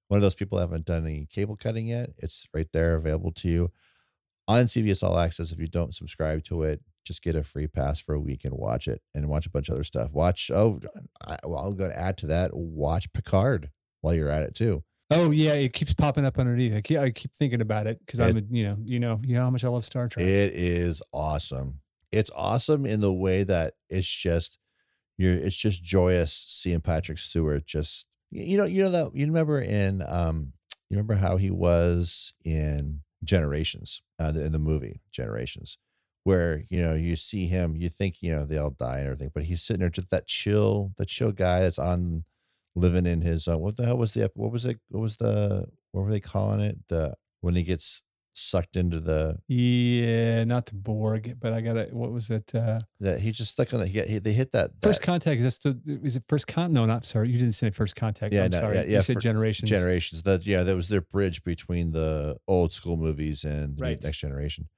one 0.09 0.18
of 0.18 0.22
those 0.22 0.35
people 0.35 0.59
that 0.59 0.64
haven't 0.64 0.87
done 0.87 1.07
any 1.07 1.26
cable 1.31 1.57
cutting 1.57 1.87
yet, 1.87 2.11
it's 2.18 2.48
right 2.53 2.68
there 2.72 2.96
available 2.96 3.33
to 3.33 3.48
you 3.48 3.72
on 4.48 4.64
CBS 4.64 5.03
All 5.03 5.18
Access. 5.18 5.53
If 5.53 5.59
you 5.59 5.68
don't 5.68 5.94
subscribe 5.94 6.42
to 6.44 6.62
it, 6.64 6.81
just 7.05 7.22
get 7.22 7.37
a 7.37 7.42
free 7.42 7.66
pass 7.66 7.98
for 7.98 8.14
a 8.14 8.20
week 8.20 8.44
and 8.44 8.55
watch 8.55 8.87
it, 8.87 9.00
and 9.14 9.29
watch 9.29 9.46
a 9.46 9.50
bunch 9.50 9.68
of 9.68 9.74
other 9.74 9.85
stuff. 9.85 10.12
Watch. 10.12 10.50
Oh, 10.53 10.81
I, 11.26 11.37
well, 11.44 11.61
I'm 11.61 11.76
going 11.76 11.90
to 11.90 11.98
add 11.98 12.16
to 12.18 12.26
that. 12.29 12.50
Watch 12.55 13.12
Picard 13.12 13.70
while 14.00 14.14
you're 14.14 14.29
at 14.29 14.42
it 14.42 14.55
too. 14.55 14.83
oh 15.12 15.31
yeah, 15.31 15.55
it 15.55 15.72
keeps 15.72 15.94
popping 15.94 16.24
up 16.24 16.38
underneath. 16.38 16.74
I 16.74 16.81
keep, 16.81 16.98
I 16.98 17.11
keep 17.11 17.33
thinking 17.33 17.61
about 17.61 17.87
it 17.87 17.98
because 18.00 18.20
I'm 18.20 18.37
a, 18.37 18.42
you 18.50 18.62
know 18.62 18.76
you 18.85 19.00
know 19.00 19.18
you 19.22 19.35
know 19.35 19.42
how 19.42 19.50
much 19.50 19.64
I 19.64 19.68
love 19.68 19.85
Star 19.85 20.09
Trek. 20.09 20.24
It 20.24 20.53
is 20.55 21.03
awesome. 21.12 21.81
It's 22.12 22.31
awesome 22.35 22.87
in 22.87 23.01
the 23.01 23.12
way 23.12 23.42
that 23.44 23.75
it's 23.88 24.09
just 24.09 24.59
you're 25.18 25.35
it's 25.35 25.57
just 25.57 25.83
joyous 25.83 26.33
seeing 26.33 26.81
Patrick 26.81 27.18
Stewart 27.18 27.66
just 27.66 28.07
you 28.31 28.57
know 28.57 28.64
you 28.64 28.83
know 28.83 28.90
that 28.90 29.14
you 29.14 29.27
remember 29.27 29.61
in 29.61 30.03
um 30.07 30.53
you 30.88 30.96
remember 30.96 31.14
how 31.14 31.37
he 31.37 31.51
was 31.51 32.33
in 32.44 33.01
Generations 33.23 34.03
uh, 34.18 34.33
in 34.35 34.53
the 34.53 34.59
movie 34.59 35.01
Generations 35.12 35.79
where 36.25 36.64
you 36.68 36.81
know 36.81 36.94
you 36.94 37.16
see 37.16 37.46
him 37.46 37.77
you 37.77 37.88
think 37.88 38.16
you 38.20 38.31
know 38.31 38.44
they 38.44 38.59
all 38.59 38.70
die 38.70 38.99
and 38.99 39.07
everything 39.07 39.31
but 39.35 39.44
he's 39.44 39.62
sitting 39.62 39.81
there 39.81 39.90
just 39.90 40.11
that 40.11 40.27
chill 40.27 40.92
that 40.99 41.09
chill 41.09 41.33
guy 41.33 41.61
that's 41.61 41.79
on 41.79 42.25
living 42.75 43.07
in 43.07 43.20
his 43.20 43.49
uh, 43.49 43.59
what 43.59 43.77
the 43.77 43.85
hell 43.85 43.99
was 43.99 44.14
the 44.14 44.31
what 44.35 44.53
was 44.53 44.64
it 44.64 44.81
what 44.88 45.01
was 45.01 45.16
the 45.18 45.66
what 45.92 46.05
were 46.05 46.11
they 46.11 46.20
calling 46.20 46.61
it? 46.61 46.79
The 46.88 47.14
when 47.40 47.55
he 47.55 47.62
gets 47.62 48.03
sucked 48.40 48.76
into 48.76 49.00
the 49.00 49.38
Yeah, 49.48 50.44
not 50.44 50.66
the 50.66 50.74
Borg, 50.74 51.37
but 51.40 51.53
I 51.53 51.61
got 51.61 51.74
to 51.74 51.85
What 51.92 52.11
was 52.12 52.31
it? 52.31 52.55
Uh, 52.55 52.81
that 53.00 53.20
he 53.20 53.33
just 53.33 53.50
stuck 53.53 53.72
on 53.74 53.81
that. 53.81 53.88
He, 53.88 53.98
got- 53.98 54.07
he 54.09 54.18
they 54.18 54.33
hit 54.33 54.53
that, 54.53 54.81
that 54.81 54.87
first 54.88 55.03
contact. 55.03 55.42
That's 55.42 55.59
the. 55.59 55.79
Is 56.03 56.16
it 56.16 56.24
first 56.29 56.46
con? 56.46 56.72
No, 56.72 56.87
not 56.87 57.05
sorry. 57.05 57.29
You 57.31 57.38
didn't 57.38 57.53
say 57.55 57.70
first 57.70 57.96
contact. 57.96 58.33
Yeah, 58.33 58.44
I'm 58.44 58.50
no, 58.50 58.59
sorry. 58.59 58.76
yeah, 58.76 58.83
yeah, 58.87 58.96
you 58.96 59.03
said 59.03 59.20
generations. 59.20 59.70
generations. 59.70 60.22
That 60.22 60.46
yeah, 60.46 60.62
that 60.62 60.74
was 60.76 60.88
their 60.88 61.00
bridge 61.03 61.44
between 61.44 61.92
the 61.92 62.37
old 62.48 62.72
school 62.72 62.96
movies 62.96 63.44
and 63.44 63.76
the 63.76 63.83
Right. 63.83 64.03
next 64.03 64.18
generation. 64.18 64.68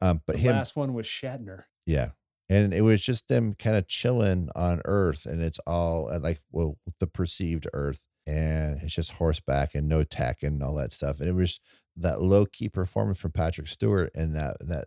Um, 0.00 0.20
but 0.26 0.36
The 0.36 0.42
him, 0.42 0.52
last 0.56 0.74
one 0.76 0.94
was 0.94 1.06
Shatner. 1.06 1.64
yeah, 1.86 2.10
and 2.48 2.72
it 2.74 2.82
was 2.82 3.02
just 3.04 3.28
them 3.28 3.54
kind 3.54 3.76
of 3.76 3.86
chilling 3.86 4.48
on 4.56 4.80
Earth, 4.84 5.26
and 5.26 5.40
it's 5.42 5.58
all 5.66 6.10
uh, 6.12 6.18
like 6.18 6.40
well 6.50 6.78
the 6.98 7.06
perceived 7.06 7.66
Earth, 7.72 8.04
and 8.26 8.80
it's 8.82 8.94
just 8.94 9.12
horseback 9.12 9.74
and 9.74 9.88
no 9.88 10.02
tech 10.02 10.42
and 10.42 10.62
all 10.62 10.74
that 10.74 10.92
stuff, 10.92 11.20
and 11.20 11.28
it 11.28 11.34
was 11.34 11.60
that 11.96 12.20
low 12.22 12.46
key 12.46 12.68
performance 12.68 13.18
from 13.20 13.32
Patrick 13.32 13.66
Stewart 13.68 14.10
in 14.14 14.32
that 14.34 14.56
that 14.60 14.86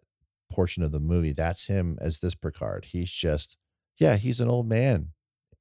portion 0.52 0.84
of 0.84 0.92
the 0.92 1.00
movie. 1.00 1.32
That's 1.32 1.68
him 1.68 1.98
as 2.02 2.20
this 2.20 2.36
Picard. 2.36 2.86
He's 2.86 3.12
just 3.12 3.58
yeah, 4.00 4.16
he's 4.18 4.40
an 4.40 4.50
old 4.50 4.68
man 4.68 5.10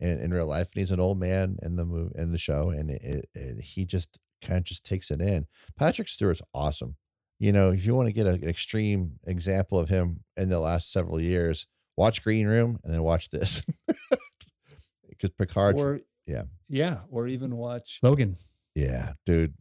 in, 0.00 0.18
in 0.20 0.32
real 0.34 0.46
life, 0.46 0.72
and 0.74 0.80
he's 0.80 0.90
an 0.90 1.00
old 1.00 1.18
man 1.18 1.56
in 1.62 1.76
the 1.76 1.84
movie 1.84 2.12
in 2.16 2.32
the 2.32 2.38
show, 2.38 2.70
and 2.70 2.90
it, 2.90 3.02
it, 3.02 3.26
it- 3.34 3.60
he 3.62 3.84
just 3.84 4.18
kind 4.42 4.58
of 4.58 4.64
just 4.64 4.84
takes 4.84 5.10
it 5.10 5.20
in. 5.20 5.46
Patrick 5.78 6.08
Stewart's 6.08 6.42
awesome. 6.52 6.96
You 7.38 7.52
know, 7.52 7.70
if 7.70 7.84
you 7.86 7.94
want 7.94 8.08
to 8.08 8.12
get 8.12 8.26
a, 8.26 8.30
an 8.34 8.44
extreme 8.48 9.18
example 9.26 9.78
of 9.78 9.88
him 9.88 10.20
in 10.36 10.48
the 10.50 10.60
last 10.60 10.92
several 10.92 11.20
years, 11.20 11.66
watch 11.96 12.22
Green 12.22 12.46
Room 12.46 12.78
and 12.84 12.92
then 12.92 13.02
watch 13.02 13.30
this. 13.30 13.62
Because 15.08 15.30
Picard, 15.30 15.78
Or 15.78 16.00
yeah. 16.26 16.42
yeah, 16.68 16.98
or 17.08 17.28
even 17.28 17.56
watch 17.56 18.00
Logan 18.02 18.36
yeah, 18.74 19.12
dude, 19.24 19.54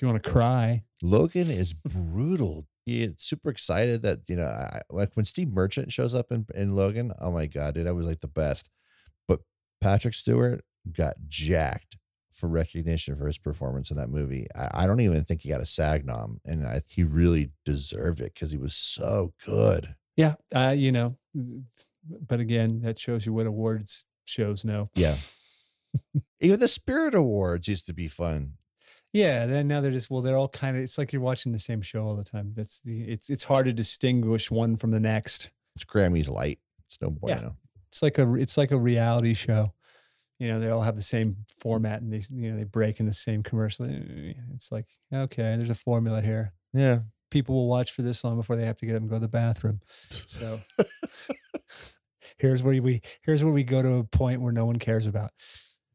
if 0.00 0.02
you 0.02 0.08
want 0.08 0.22
to 0.22 0.30
cry. 0.30 0.82
Logan 1.02 1.50
is 1.50 1.74
brutal. 1.74 2.66
He's 2.86 3.12
super 3.18 3.50
excited 3.50 4.00
that 4.00 4.20
you 4.28 4.36
know, 4.36 4.46
I, 4.46 4.80
like 4.88 5.10
when 5.12 5.26
Steve 5.26 5.48
Merchant 5.48 5.92
shows 5.92 6.14
up 6.14 6.32
in 6.32 6.46
in 6.54 6.74
Logan. 6.74 7.12
Oh 7.20 7.30
my 7.30 7.46
god, 7.46 7.74
dude, 7.74 7.86
that 7.86 7.94
was 7.94 8.06
like 8.06 8.20
the 8.20 8.26
best. 8.26 8.70
But 9.28 9.40
Patrick 9.82 10.14
Stewart 10.14 10.64
got 10.90 11.16
jacked 11.28 11.98
for 12.32 12.48
recognition 12.48 13.14
for 13.14 13.26
his 13.26 13.36
performance 13.36 13.90
in 13.90 13.98
that 13.98 14.08
movie. 14.08 14.46
I, 14.56 14.84
I 14.84 14.86
don't 14.86 15.00
even 15.00 15.22
think 15.24 15.42
he 15.42 15.50
got 15.50 15.60
a 15.60 15.66
SAG 15.66 16.06
nom, 16.06 16.40
and 16.46 16.66
I, 16.66 16.80
he 16.88 17.04
really 17.04 17.50
deserved 17.66 18.20
it 18.20 18.32
because 18.32 18.50
he 18.50 18.58
was 18.58 18.74
so 18.74 19.34
good. 19.44 19.96
Yeah, 20.16 20.36
uh, 20.54 20.74
you 20.74 20.92
know, 20.92 21.18
but 22.26 22.40
again, 22.40 22.80
that 22.80 22.98
shows 22.98 23.26
you 23.26 23.34
what 23.34 23.46
awards 23.46 24.06
shows 24.24 24.64
know. 24.64 24.88
Yeah. 24.94 25.16
Even 26.40 26.58
the 26.58 26.68
Spirit 26.68 27.14
Awards 27.14 27.68
used 27.68 27.84
to 27.86 27.92
be 27.92 28.08
fun. 28.08 28.54
Yeah, 29.12 29.46
then 29.46 29.66
now 29.66 29.80
they're 29.80 29.90
just 29.90 30.10
well, 30.10 30.22
they're 30.22 30.36
all 30.36 30.48
kind 30.48 30.76
of. 30.76 30.82
It's 30.82 30.96
like 30.96 31.12
you're 31.12 31.22
watching 31.22 31.52
the 31.52 31.58
same 31.58 31.82
show 31.82 32.04
all 32.04 32.14
the 32.14 32.24
time. 32.24 32.52
That's 32.54 32.80
the. 32.80 33.02
It's 33.02 33.28
it's 33.28 33.44
hard 33.44 33.66
to 33.66 33.72
distinguish 33.72 34.50
one 34.50 34.76
from 34.76 34.92
the 34.92 35.00
next. 35.00 35.50
It's 35.74 35.84
Grammys 35.84 36.30
light. 36.30 36.60
It's 36.86 37.00
no 37.00 37.10
bueno. 37.10 37.42
Yeah. 37.42 37.68
It's 37.88 38.02
like 38.02 38.18
a 38.18 38.34
it's 38.34 38.56
like 38.56 38.70
a 38.70 38.78
reality 38.78 39.34
show. 39.34 39.74
You 40.38 40.48
know, 40.48 40.60
they 40.60 40.70
all 40.70 40.82
have 40.82 40.94
the 40.94 41.02
same 41.02 41.44
format 41.58 42.02
and 42.02 42.12
they 42.12 42.22
you 42.30 42.50
know 42.50 42.56
they 42.56 42.64
break 42.64 43.00
in 43.00 43.06
the 43.06 43.12
same 43.12 43.42
commercial. 43.42 43.86
It's 44.54 44.70
like 44.70 44.86
okay, 45.12 45.56
there's 45.56 45.70
a 45.70 45.74
formula 45.74 46.22
here. 46.22 46.52
Yeah. 46.72 47.00
People 47.30 47.54
will 47.54 47.68
watch 47.68 47.92
for 47.92 48.02
this 48.02 48.24
long 48.24 48.36
before 48.36 48.56
they 48.56 48.64
have 48.64 48.78
to 48.78 48.86
get 48.86 48.96
up 48.96 49.02
and 49.02 49.10
go 49.10 49.16
to 49.16 49.20
the 49.20 49.28
bathroom. 49.28 49.80
So 50.08 50.58
here's 52.38 52.62
where 52.62 52.80
we 52.80 53.02
here's 53.22 53.42
where 53.44 53.52
we 53.52 53.64
go 53.64 53.82
to 53.82 53.94
a 53.96 54.04
point 54.04 54.40
where 54.40 54.52
no 54.52 54.66
one 54.66 54.76
cares 54.76 55.06
about. 55.06 55.30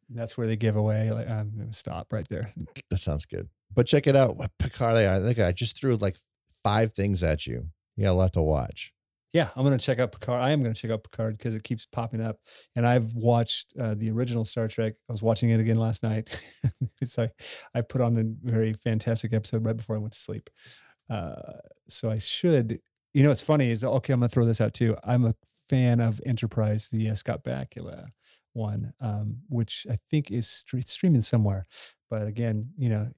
That's 0.10 0.38
where 0.38 0.48
they 0.48 0.56
give 0.56 0.76
away. 0.76 1.12
Like 1.12 1.30
I'm 1.30 1.52
gonna 1.58 1.74
stop 1.74 2.14
right 2.14 2.28
there. 2.30 2.54
That 2.90 2.98
sounds 2.98 3.26
good. 3.26 3.50
But 3.74 3.88
check 3.88 4.08
it 4.08 4.16
out. 4.16 4.38
Picard, 4.60 4.96
I 4.96 5.20
think 5.20 5.40
I 5.40 5.52
just 5.52 5.80
threw 5.80 5.96
like 5.96 6.18
five 6.64 6.94
things 6.94 7.24
at 7.24 7.48
you. 7.48 7.70
You 7.96 8.06
got 8.06 8.12
a 8.12 8.14
lot 8.14 8.34
to 8.34 8.42
watch. 8.42 8.94
Yeah, 9.34 9.50
I'm 9.56 9.64
gonna 9.64 9.78
check 9.78 10.00
out 10.00 10.12
Picard. 10.12 10.42
I 10.42 10.52
am 10.52 10.62
gonna 10.62 10.76
check 10.76 10.92
out 10.92 11.04
Picard 11.04 11.38
because 11.38 11.56
it 11.56 11.64
keeps 11.64 11.86
popping 11.86 12.22
up, 12.22 12.38
and 12.76 12.88
I've 12.88 13.14
watched 13.14 13.74
uh, 13.80 13.96
the 13.96 14.12
original 14.12 14.46
Star 14.46 14.68
Trek. 14.68 14.94
I 15.10 15.12
was 15.12 15.24
watching 15.24 15.50
it 15.50 15.60
again 15.60 15.78
last 15.78 16.04
night. 16.04 16.42
it's 17.02 17.18
like 17.18 17.32
I 17.74 17.82
put 17.82 18.02
on 18.02 18.18
a 18.18 18.24
very 18.50 18.74
fantastic 18.74 19.34
episode 19.34 19.66
right 19.66 19.76
before 19.76 19.96
I 19.98 20.00
went 20.00 20.14
to 20.14 20.20
sleep. 20.20 20.50
Uh, 21.10 21.36
so 21.90 22.10
I 22.10 22.18
should, 22.18 22.80
you 23.14 23.24
know, 23.24 23.30
what's 23.30 23.42
funny 23.42 23.72
is 23.72 23.84
okay. 23.84 24.14
I'm 24.14 24.20
gonna 24.20 24.30
throw 24.30 24.46
this 24.46 24.62
out 24.62 24.74
too. 24.74 24.96
I'm 25.04 25.26
a 25.26 25.36
fan 25.68 26.00
of 26.00 26.22
Enterprise, 26.26 26.90
the 26.90 27.10
uh, 27.10 27.16
Scott 27.16 27.44
Bakula 27.44 28.08
one, 28.56 28.94
um, 29.00 29.38
which 29.50 29.86
I 29.90 29.96
think 29.96 30.32
is 30.32 30.64
it's 30.74 30.92
streaming 30.92 31.22
somewhere. 31.22 31.68
But 32.10 32.28
again, 32.28 32.64
you 32.78 32.90
know, 32.90 33.12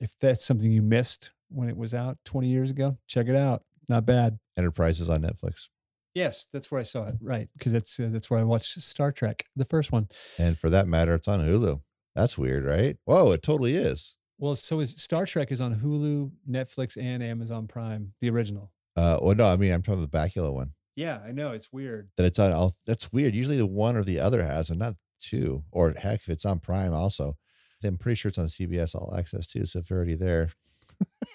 if 0.00 0.16
that's 0.18 0.44
something 0.44 0.70
you 0.70 0.82
missed 0.82 1.32
when 1.48 1.68
it 1.68 1.76
was 1.76 1.94
out 1.94 2.18
20 2.24 2.48
years 2.48 2.70
ago, 2.70 2.98
check 3.06 3.28
it 3.28 3.36
out. 3.36 3.62
Not 3.88 4.06
bad. 4.06 4.38
Enterprise 4.56 5.00
is 5.00 5.08
on 5.08 5.22
Netflix. 5.22 5.68
Yes, 6.14 6.46
that's 6.50 6.70
where 6.70 6.80
I 6.80 6.84
saw 6.84 7.08
it. 7.08 7.16
Right, 7.20 7.48
because 7.52 7.72
that's 7.72 8.00
uh, 8.00 8.08
that's 8.10 8.30
where 8.30 8.40
I 8.40 8.44
watched 8.44 8.80
Star 8.80 9.12
Trek, 9.12 9.44
the 9.54 9.66
first 9.66 9.92
one. 9.92 10.08
And 10.38 10.58
for 10.58 10.70
that 10.70 10.88
matter, 10.88 11.14
it's 11.14 11.28
on 11.28 11.40
Hulu. 11.40 11.82
That's 12.14 12.38
weird, 12.38 12.64
right? 12.64 12.96
Whoa, 13.04 13.32
it 13.32 13.42
totally 13.42 13.74
is. 13.74 14.16
Well, 14.38 14.54
so 14.54 14.80
is 14.80 14.90
Star 14.92 15.26
Trek 15.26 15.52
is 15.52 15.60
on 15.60 15.76
Hulu, 15.76 16.30
Netflix, 16.48 16.96
and 17.00 17.22
Amazon 17.22 17.66
Prime, 17.66 18.14
the 18.20 18.30
original. 18.30 18.72
Uh, 18.96 19.18
well, 19.20 19.34
no, 19.34 19.46
I 19.46 19.56
mean, 19.56 19.72
I'm 19.72 19.82
talking 19.82 20.00
the 20.00 20.08
Bakula 20.08 20.54
one. 20.54 20.72
Yeah, 20.96 21.20
I 21.26 21.32
know 21.32 21.52
it's 21.52 21.70
weird. 21.70 22.08
That 22.16 22.26
it's 22.26 22.38
on 22.38 22.52
all. 22.52 22.72
That's 22.86 23.12
weird. 23.12 23.34
Usually 23.34 23.58
the 23.58 23.66
one 23.66 23.96
or 23.96 24.02
the 24.02 24.18
other 24.18 24.42
has, 24.42 24.70
and 24.70 24.78
not 24.78 24.94
two. 25.20 25.62
Or 25.70 25.92
heck, 25.92 26.22
if 26.22 26.28
it's 26.30 26.46
on 26.46 26.58
Prime, 26.58 26.92
also. 26.92 27.36
I'm 27.84 27.98
pretty 27.98 28.16
sure 28.16 28.30
it's 28.30 28.38
on 28.38 28.46
CBS 28.46 28.94
All 28.94 29.14
Access 29.16 29.46
too. 29.46 29.66
So 29.66 29.78
if 29.78 29.90
you're 29.90 29.98
already 29.98 30.14
there, 30.14 30.48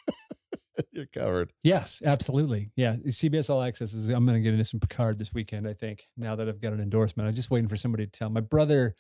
you're 0.92 1.06
covered. 1.06 1.54
Yes, 1.64 2.02
absolutely. 2.04 2.72
Yeah, 2.76 2.96
CBS 3.08 3.50
All 3.50 3.62
Access 3.62 3.94
is. 3.94 4.10
I'm 4.10 4.26
going 4.26 4.36
to 4.38 4.42
get 4.42 4.54
into 4.54 4.66
some 4.66 4.80
Picard 4.80 5.18
this 5.18 5.34
weekend. 5.34 5.68
I 5.68 5.74
think 5.74 6.08
now 6.18 6.36
that 6.36 6.50
I've 6.50 6.60
got 6.60 6.74
an 6.74 6.82
endorsement, 6.82 7.30
I'm 7.30 7.36
just 7.36 7.52
waiting 7.52 7.70
for 7.70 7.78
somebody 7.78 8.06
to 8.06 8.12
tell. 8.12 8.30
My 8.30 8.42
brother, 8.42 8.96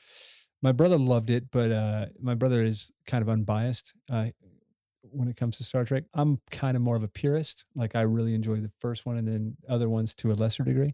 my 0.61 0.71
brother 0.71 0.97
loved 0.97 1.29
it, 1.29 1.51
but 1.51 1.71
uh, 1.71 2.05
my 2.21 2.35
brother 2.35 2.63
is 2.63 2.91
kind 3.07 3.21
of 3.21 3.29
unbiased 3.29 3.95
uh, 4.09 4.27
when 5.03 5.27
it 5.27 5.37
comes 5.37 5.57
to 5.57 5.63
Star 5.63 5.83
Trek. 5.83 6.03
I'm 6.13 6.39
kind 6.51 6.75
of 6.75 6.81
more 6.81 6.95
of 6.95 7.03
a 7.03 7.07
purist. 7.07 7.65
Like 7.75 7.95
I 7.95 8.01
really 8.01 8.33
enjoy 8.33 8.57
the 8.57 8.71
first 8.79 9.05
one, 9.05 9.17
and 9.17 9.27
then 9.27 9.57
other 9.67 9.89
ones 9.89 10.15
to 10.15 10.31
a 10.31 10.33
lesser 10.33 10.63
degree. 10.63 10.93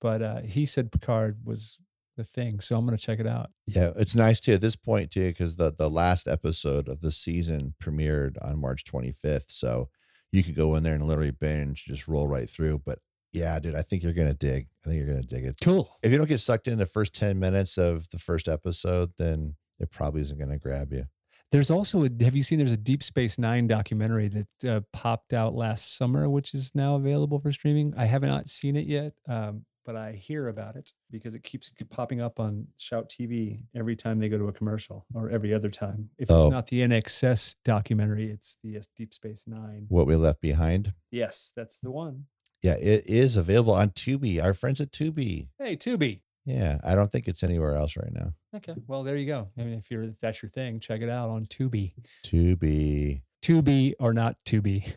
But 0.00 0.22
uh, 0.22 0.40
he 0.42 0.66
said 0.66 0.92
Picard 0.92 1.38
was 1.44 1.78
the 2.16 2.24
thing, 2.24 2.60
so 2.60 2.76
I'm 2.76 2.86
going 2.86 2.96
to 2.96 3.02
check 3.02 3.18
it 3.20 3.26
out. 3.26 3.50
Yeah, 3.66 3.92
it's 3.96 4.14
nice 4.14 4.40
too 4.40 4.54
at 4.54 4.60
this 4.60 4.76
point 4.76 5.10
too, 5.10 5.28
because 5.28 5.56
the 5.56 5.72
the 5.72 5.90
last 5.90 6.26
episode 6.28 6.88
of 6.88 7.00
the 7.00 7.12
season 7.12 7.74
premiered 7.82 8.36
on 8.42 8.60
March 8.60 8.84
25th. 8.84 9.50
So 9.50 9.88
you 10.32 10.42
could 10.42 10.54
go 10.54 10.74
in 10.74 10.82
there 10.82 10.94
and 10.94 11.06
literally 11.06 11.30
binge, 11.30 11.84
just 11.84 12.08
roll 12.08 12.26
right 12.26 12.48
through. 12.48 12.82
But 12.84 12.98
yeah, 13.32 13.58
dude, 13.58 13.74
I 13.74 13.82
think 13.82 14.02
you're 14.02 14.12
gonna 14.12 14.34
dig. 14.34 14.68
I 14.84 14.90
think 14.90 14.98
you're 14.98 15.14
gonna 15.14 15.26
dig 15.26 15.44
it. 15.44 15.58
Cool. 15.62 15.90
If 16.02 16.12
you 16.12 16.18
don't 16.18 16.28
get 16.28 16.40
sucked 16.40 16.68
in 16.68 16.78
the 16.78 16.86
first 16.86 17.14
10 17.14 17.38
minutes 17.38 17.78
of 17.78 18.08
the 18.10 18.18
first 18.18 18.48
episode, 18.48 19.10
then 19.18 19.56
it 19.78 19.90
probably 19.90 20.22
isn't 20.22 20.38
gonna 20.38 20.58
grab 20.58 20.92
you. 20.92 21.06
There's 21.52 21.70
also 21.70 22.04
a, 22.04 22.10
have 22.22 22.34
you 22.34 22.42
seen 22.42 22.58
there's 22.58 22.72
a 22.72 22.76
Deep 22.76 23.02
Space 23.02 23.38
Nine 23.38 23.66
documentary 23.66 24.28
that 24.28 24.64
uh, 24.68 24.80
popped 24.92 25.32
out 25.32 25.54
last 25.54 25.96
summer, 25.96 26.28
which 26.28 26.54
is 26.54 26.74
now 26.74 26.96
available 26.96 27.38
for 27.38 27.52
streaming. 27.52 27.94
I 27.96 28.06
have 28.06 28.22
not 28.22 28.48
seen 28.48 28.74
it 28.76 28.86
yet, 28.86 29.12
um, 29.28 29.64
but 29.84 29.94
I 29.94 30.12
hear 30.12 30.48
about 30.48 30.74
it 30.74 30.90
because 31.10 31.36
it 31.36 31.44
keeps 31.44 31.72
popping 31.88 32.20
up 32.20 32.40
on 32.40 32.66
Shout 32.78 33.08
TV 33.08 33.60
every 33.76 33.94
time 33.94 34.18
they 34.18 34.28
go 34.28 34.38
to 34.38 34.48
a 34.48 34.52
commercial 34.52 35.06
or 35.14 35.30
every 35.30 35.54
other 35.54 35.70
time. 35.70 36.10
If 36.18 36.22
it's 36.30 36.32
Oh. 36.32 36.48
not 36.48 36.66
the 36.66 36.82
INXS 36.82 37.56
documentary, 37.64 38.28
it's 38.30 38.56
the 38.64 38.78
uh, 38.78 38.82
Deep 38.96 39.14
Space 39.14 39.44
Nine. 39.46 39.86
What 39.88 40.08
we 40.08 40.16
left 40.16 40.40
behind. 40.40 40.92
Yes, 41.12 41.52
that's 41.54 41.78
the 41.78 41.92
one. 41.92 42.24
Yeah, 42.62 42.74
it 42.74 43.04
is 43.06 43.36
available 43.36 43.74
on 43.74 43.90
Tubi. 43.90 44.42
Our 44.42 44.54
friends 44.54 44.80
at 44.80 44.90
Tubi. 44.90 45.48
Hey, 45.58 45.76
Tubi. 45.76 46.22
Yeah, 46.46 46.78
I 46.84 46.94
don't 46.94 47.10
think 47.10 47.26
it's 47.28 47.42
anywhere 47.42 47.74
else 47.74 47.96
right 47.96 48.12
now. 48.12 48.32
Okay, 48.54 48.74
well 48.86 49.02
there 49.02 49.16
you 49.16 49.26
go. 49.26 49.50
I 49.58 49.62
mean, 49.62 49.74
if 49.74 49.90
you're 49.90 50.04
if 50.04 50.20
that's 50.20 50.42
your 50.42 50.48
thing, 50.48 50.80
check 50.80 51.02
it 51.02 51.10
out 51.10 51.28
on 51.28 51.44
Tubi. 51.46 51.92
Tubi. 52.24 53.22
Tubi 53.42 53.94
or 53.98 54.14
not 54.14 54.36
Tubi. 54.44 54.94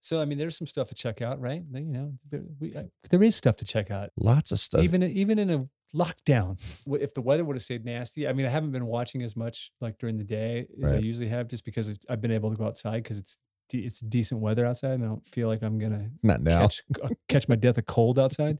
So 0.00 0.20
I 0.20 0.24
mean, 0.24 0.38
there's 0.38 0.56
some 0.56 0.66
stuff 0.66 0.88
to 0.88 0.94
check 0.94 1.20
out, 1.20 1.40
right? 1.40 1.62
You 1.72 1.92
know, 1.92 2.12
there, 2.30 2.42
we, 2.58 2.74
uh, 2.74 2.84
there 3.10 3.22
is 3.22 3.36
stuff 3.36 3.56
to 3.58 3.64
check 3.64 3.90
out. 3.90 4.10
Lots 4.16 4.50
of 4.52 4.58
stuff. 4.58 4.82
even 4.82 5.02
even 5.02 5.38
in 5.38 5.50
a 5.50 5.68
lockdown 5.94 6.58
if 7.02 7.12
the 7.12 7.20
weather 7.20 7.44
would 7.44 7.54
have 7.54 7.62
stayed 7.62 7.84
nasty 7.84 8.26
i 8.26 8.32
mean 8.32 8.46
i 8.46 8.48
haven't 8.48 8.70
been 8.72 8.86
watching 8.86 9.22
as 9.22 9.36
much 9.36 9.70
like 9.78 9.98
during 9.98 10.16
the 10.16 10.24
day 10.24 10.66
as 10.82 10.90
i 10.90 10.96
usually 10.96 11.28
have 11.28 11.46
just 11.48 11.66
because 11.66 11.94
i've 12.08 12.20
been 12.22 12.30
able 12.30 12.50
to 12.50 12.56
go 12.56 12.64
outside 12.64 13.02
because 13.02 13.18
it's 13.18 13.36
de- 13.72 13.84
it's 13.84 14.00
decent 14.00 14.40
weather 14.40 14.64
outside 14.64 14.92
and 14.92 15.04
i 15.04 15.08
don't 15.08 15.26
feel 15.26 15.48
like 15.48 15.62
i'm 15.62 15.78
gonna 15.78 16.10
Not 16.22 16.40
now. 16.40 16.60
catch 16.62 16.82
uh, 17.02 17.08
catch 17.28 17.48
my 17.48 17.56
death 17.56 17.78
of 17.78 17.86
cold 17.86 18.18
outside 18.18 18.58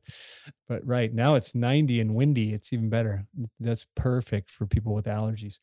but 0.68 0.84
right 0.86 1.12
now 1.12 1.34
it's 1.36 1.54
90 1.54 2.00
and 2.00 2.14
windy 2.14 2.52
it's 2.52 2.72
even 2.72 2.88
better 2.88 3.26
that's 3.60 3.86
perfect 3.94 4.50
for 4.50 4.66
people 4.66 4.94
with 4.94 5.06
allergies 5.06 5.58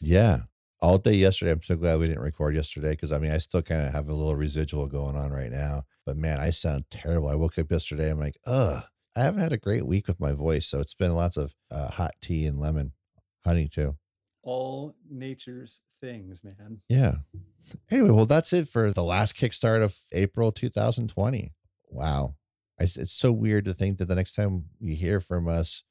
Yeah. 0.00 0.40
All 0.80 0.98
day 0.98 1.12
yesterday. 1.14 1.52
I'm 1.52 1.62
so 1.62 1.76
glad 1.76 1.98
we 1.98 2.08
didn't 2.08 2.20
record 2.22 2.54
yesterday 2.54 2.90
because 2.90 3.10
I 3.10 3.18
mean, 3.18 3.30
I 3.30 3.38
still 3.38 3.62
kind 3.62 3.80
of 3.86 3.92
have 3.94 4.08
a 4.10 4.12
little 4.12 4.34
residual 4.36 4.86
going 4.86 5.16
on 5.16 5.30
right 5.30 5.50
now. 5.50 5.84
But 6.04 6.18
man, 6.18 6.38
I 6.40 6.50
sound 6.50 6.84
terrible. 6.90 7.28
I 7.30 7.36
woke 7.36 7.58
up 7.58 7.70
yesterday. 7.70 8.10
I'm 8.10 8.18
like, 8.20 8.36
ugh, 8.44 8.82
I 9.16 9.20
haven't 9.20 9.40
had 9.40 9.52
a 9.52 9.56
great 9.56 9.86
week 9.86 10.08
with 10.08 10.20
my 10.20 10.32
voice. 10.32 10.66
So 10.66 10.80
it's 10.80 10.92
been 10.94 11.14
lots 11.14 11.38
of 11.38 11.54
uh, 11.70 11.88
hot 11.92 12.12
tea 12.20 12.44
and 12.44 12.60
lemon, 12.60 12.92
honey 13.46 13.66
too. 13.68 13.96
All 14.44 14.94
nature's 15.10 15.80
things 16.00 16.44
man 16.44 16.80
Yeah. 16.88 17.16
Anyway, 17.90 18.10
well, 18.10 18.26
that's 18.26 18.52
it 18.52 18.68
for 18.68 18.90
the 18.90 19.02
last 19.02 19.36
kickstart 19.36 19.82
of 19.82 19.96
April 20.12 20.52
2020. 20.52 21.52
Wow. 21.88 22.36
I 22.78 22.84
s 22.84 22.96
it's 22.96 23.12
so 23.12 23.32
weird 23.32 23.64
to 23.64 23.74
think 23.74 23.98
that 23.98 24.06
the 24.06 24.14
next 24.14 24.34
time 24.34 24.64
you 24.80 24.94
hear 24.94 25.20
from 25.20 25.48
us, 25.48 25.82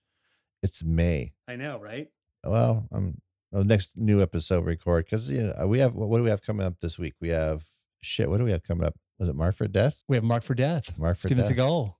it's 0.61 0.83
May. 0.83 1.33
i 1.47 1.55
know 1.55 1.79
right 1.79 2.09
Well, 2.43 2.87
um, 2.91 3.21
the 3.51 3.63
next 3.63 3.97
new 3.97 4.21
episode 4.21 4.65
record 4.65 5.05
because 5.05 5.31
yeah, 5.31 5.65
we 5.65 5.79
have 5.79 5.95
what 5.95 6.17
do 6.17 6.23
we 6.23 6.29
have 6.29 6.41
coming 6.41 6.65
up 6.65 6.79
this 6.79 6.97
week? 6.99 7.13
We 7.21 7.29
have 7.29 7.63
shit. 8.01 8.29
What 8.29 8.37
do 8.37 8.45
we 8.45 8.51
have 8.51 8.63
coming 8.63 8.85
up? 8.85 8.95
Was 9.19 9.29
it 9.29 9.35
Mark 9.35 9.55
for 9.55 9.67
Death? 9.67 10.03
we 10.09 10.15
have 10.17 10.23
mark 10.23 10.43
for 10.43 10.55
death 10.55 10.97
Mark 10.97 11.17
for 11.17 11.27
steven 11.27 11.43
Death. 11.43 11.55
seagal 11.55 11.93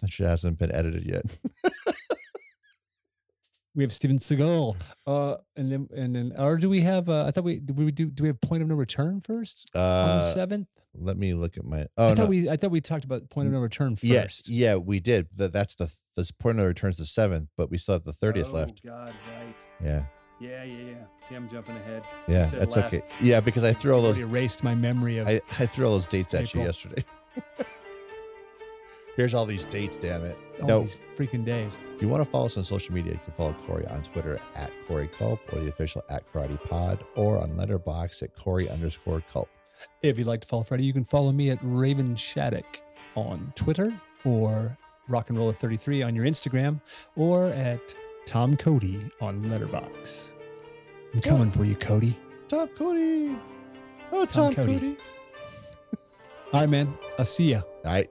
That 0.00 0.10
shit 0.10 0.26
hasn't 0.26 0.58
been 0.58 0.72
edited 0.72 1.04
yet. 1.04 1.24
We 3.74 3.84
have 3.84 3.92
Steven 3.92 4.18
Seagal, 4.18 4.74
uh, 5.06 5.36
and 5.56 5.70
then 5.70 5.88
and 5.96 6.16
then, 6.16 6.32
or 6.36 6.56
do 6.56 6.68
we 6.68 6.80
have? 6.80 7.08
Uh, 7.08 7.24
I 7.26 7.30
thought 7.30 7.44
we 7.44 7.60
do 7.60 7.72
we 7.72 7.92
do 7.92 8.06
do 8.10 8.24
we 8.24 8.28
have 8.28 8.40
point 8.40 8.62
of 8.62 8.68
no 8.68 8.74
return 8.74 9.20
first 9.20 9.70
on 9.76 9.80
the 9.80 10.14
Uh, 10.24 10.34
seventh? 10.34 10.66
let 10.92 11.16
me 11.16 11.34
look 11.34 11.56
at 11.56 11.64
my. 11.64 11.86
Oh 11.96 12.06
I 12.06 12.08
no, 12.08 12.14
thought 12.16 12.28
we 12.28 12.50
I 12.50 12.56
thought 12.56 12.72
we 12.72 12.80
talked 12.80 13.04
about 13.04 13.30
point 13.30 13.46
of 13.46 13.52
no 13.52 13.60
return 13.60 13.94
first. 13.94 14.04
yes, 14.04 14.48
yeah, 14.48 14.74
we 14.74 14.98
did. 14.98 15.28
That 15.36 15.52
that's 15.52 15.76
the 15.76 15.88
this 16.16 16.32
point 16.32 16.58
of 16.58 16.64
No 16.64 16.66
returns 16.66 16.96
the 16.96 17.04
seventh, 17.06 17.48
but 17.56 17.70
we 17.70 17.78
still 17.78 17.94
have 17.94 18.02
the 18.04 18.12
thirtieth 18.12 18.48
Oh, 18.50 18.56
left. 18.56 18.82
God, 18.84 19.14
right? 19.36 19.66
Yeah, 19.80 20.02
Yeah, 20.40 20.64
yeah, 20.64 20.84
yeah. 20.90 20.94
See, 21.16 21.36
I'm 21.36 21.48
jumping 21.48 21.76
ahead. 21.76 22.02
yeah, 22.26 22.42
said 22.42 22.60
that's 22.62 22.76
okay. 22.76 23.02
Yeah, 23.20 23.38
because 23.40 23.62
I 23.62 23.72
threw 23.72 23.92
all 23.94 24.02
those. 24.02 24.18
Already 24.18 24.32
erased 24.32 24.64
my 24.64 24.74
memory 24.74 25.18
of. 25.18 25.28
I 25.28 25.40
I 25.60 25.66
threw 25.66 25.86
all 25.86 25.92
those 25.92 26.08
dates 26.08 26.34
at 26.34 26.52
you 26.54 26.62
yesterday. 26.62 27.04
Here's 29.20 29.34
all 29.34 29.44
these 29.44 29.66
dates. 29.66 29.98
Damn 29.98 30.24
it! 30.24 30.38
all 30.62 30.66
no, 30.66 30.80
these 30.80 30.98
freaking 31.14 31.44
days. 31.44 31.78
If 31.94 32.00
you 32.00 32.08
want 32.08 32.24
to 32.24 32.30
follow 32.30 32.46
us 32.46 32.56
on 32.56 32.64
social 32.64 32.94
media, 32.94 33.12
you 33.12 33.20
can 33.22 33.34
follow 33.34 33.52
Corey 33.52 33.86
on 33.88 34.02
Twitter 34.02 34.40
at 34.54 34.72
Corey 34.88 35.08
Culp 35.08 35.40
or 35.52 35.60
the 35.60 35.68
official 35.68 36.02
at 36.08 36.24
Karate 36.26 36.58
Pod 36.64 37.04
or 37.16 37.36
on 37.36 37.50
Letterboxd 37.50 38.22
at 38.22 38.34
Corey 38.34 38.70
underscore 38.70 39.22
Culp. 39.30 39.50
If 40.00 40.18
you'd 40.18 40.26
like 40.26 40.40
to 40.40 40.48
follow 40.48 40.62
Freddie, 40.62 40.84
you 40.84 40.94
can 40.94 41.04
follow 41.04 41.32
me 41.32 41.50
at 41.50 41.58
Raven 41.60 42.16
Shattuck 42.16 42.80
on 43.14 43.52
Twitter 43.56 43.92
or 44.24 44.74
Rock 45.06 45.28
and 45.28 45.36
Roller 45.36 45.52
33 45.52 46.02
on 46.02 46.16
your 46.16 46.24
Instagram 46.24 46.80
or 47.14 47.48
at 47.48 47.94
Tom 48.24 48.56
Cody 48.56 49.02
on 49.20 49.38
Letterboxd. 49.40 50.32
I'm 51.12 51.20
coming 51.20 51.50
for 51.50 51.64
you, 51.64 51.76
Cody. 51.76 52.18
Tom 52.48 52.68
Cody. 52.68 53.36
Oh, 54.12 54.24
Tom 54.24 54.54
Tom, 54.54 54.54
Cody. 54.54 54.74
Cody. 54.78 54.96
All 56.54 56.60
right, 56.60 56.70
man. 56.70 56.96
I'll 57.18 57.26
see 57.26 57.50
ya. 57.52 57.60
All 57.84 57.92
right. 57.92 58.08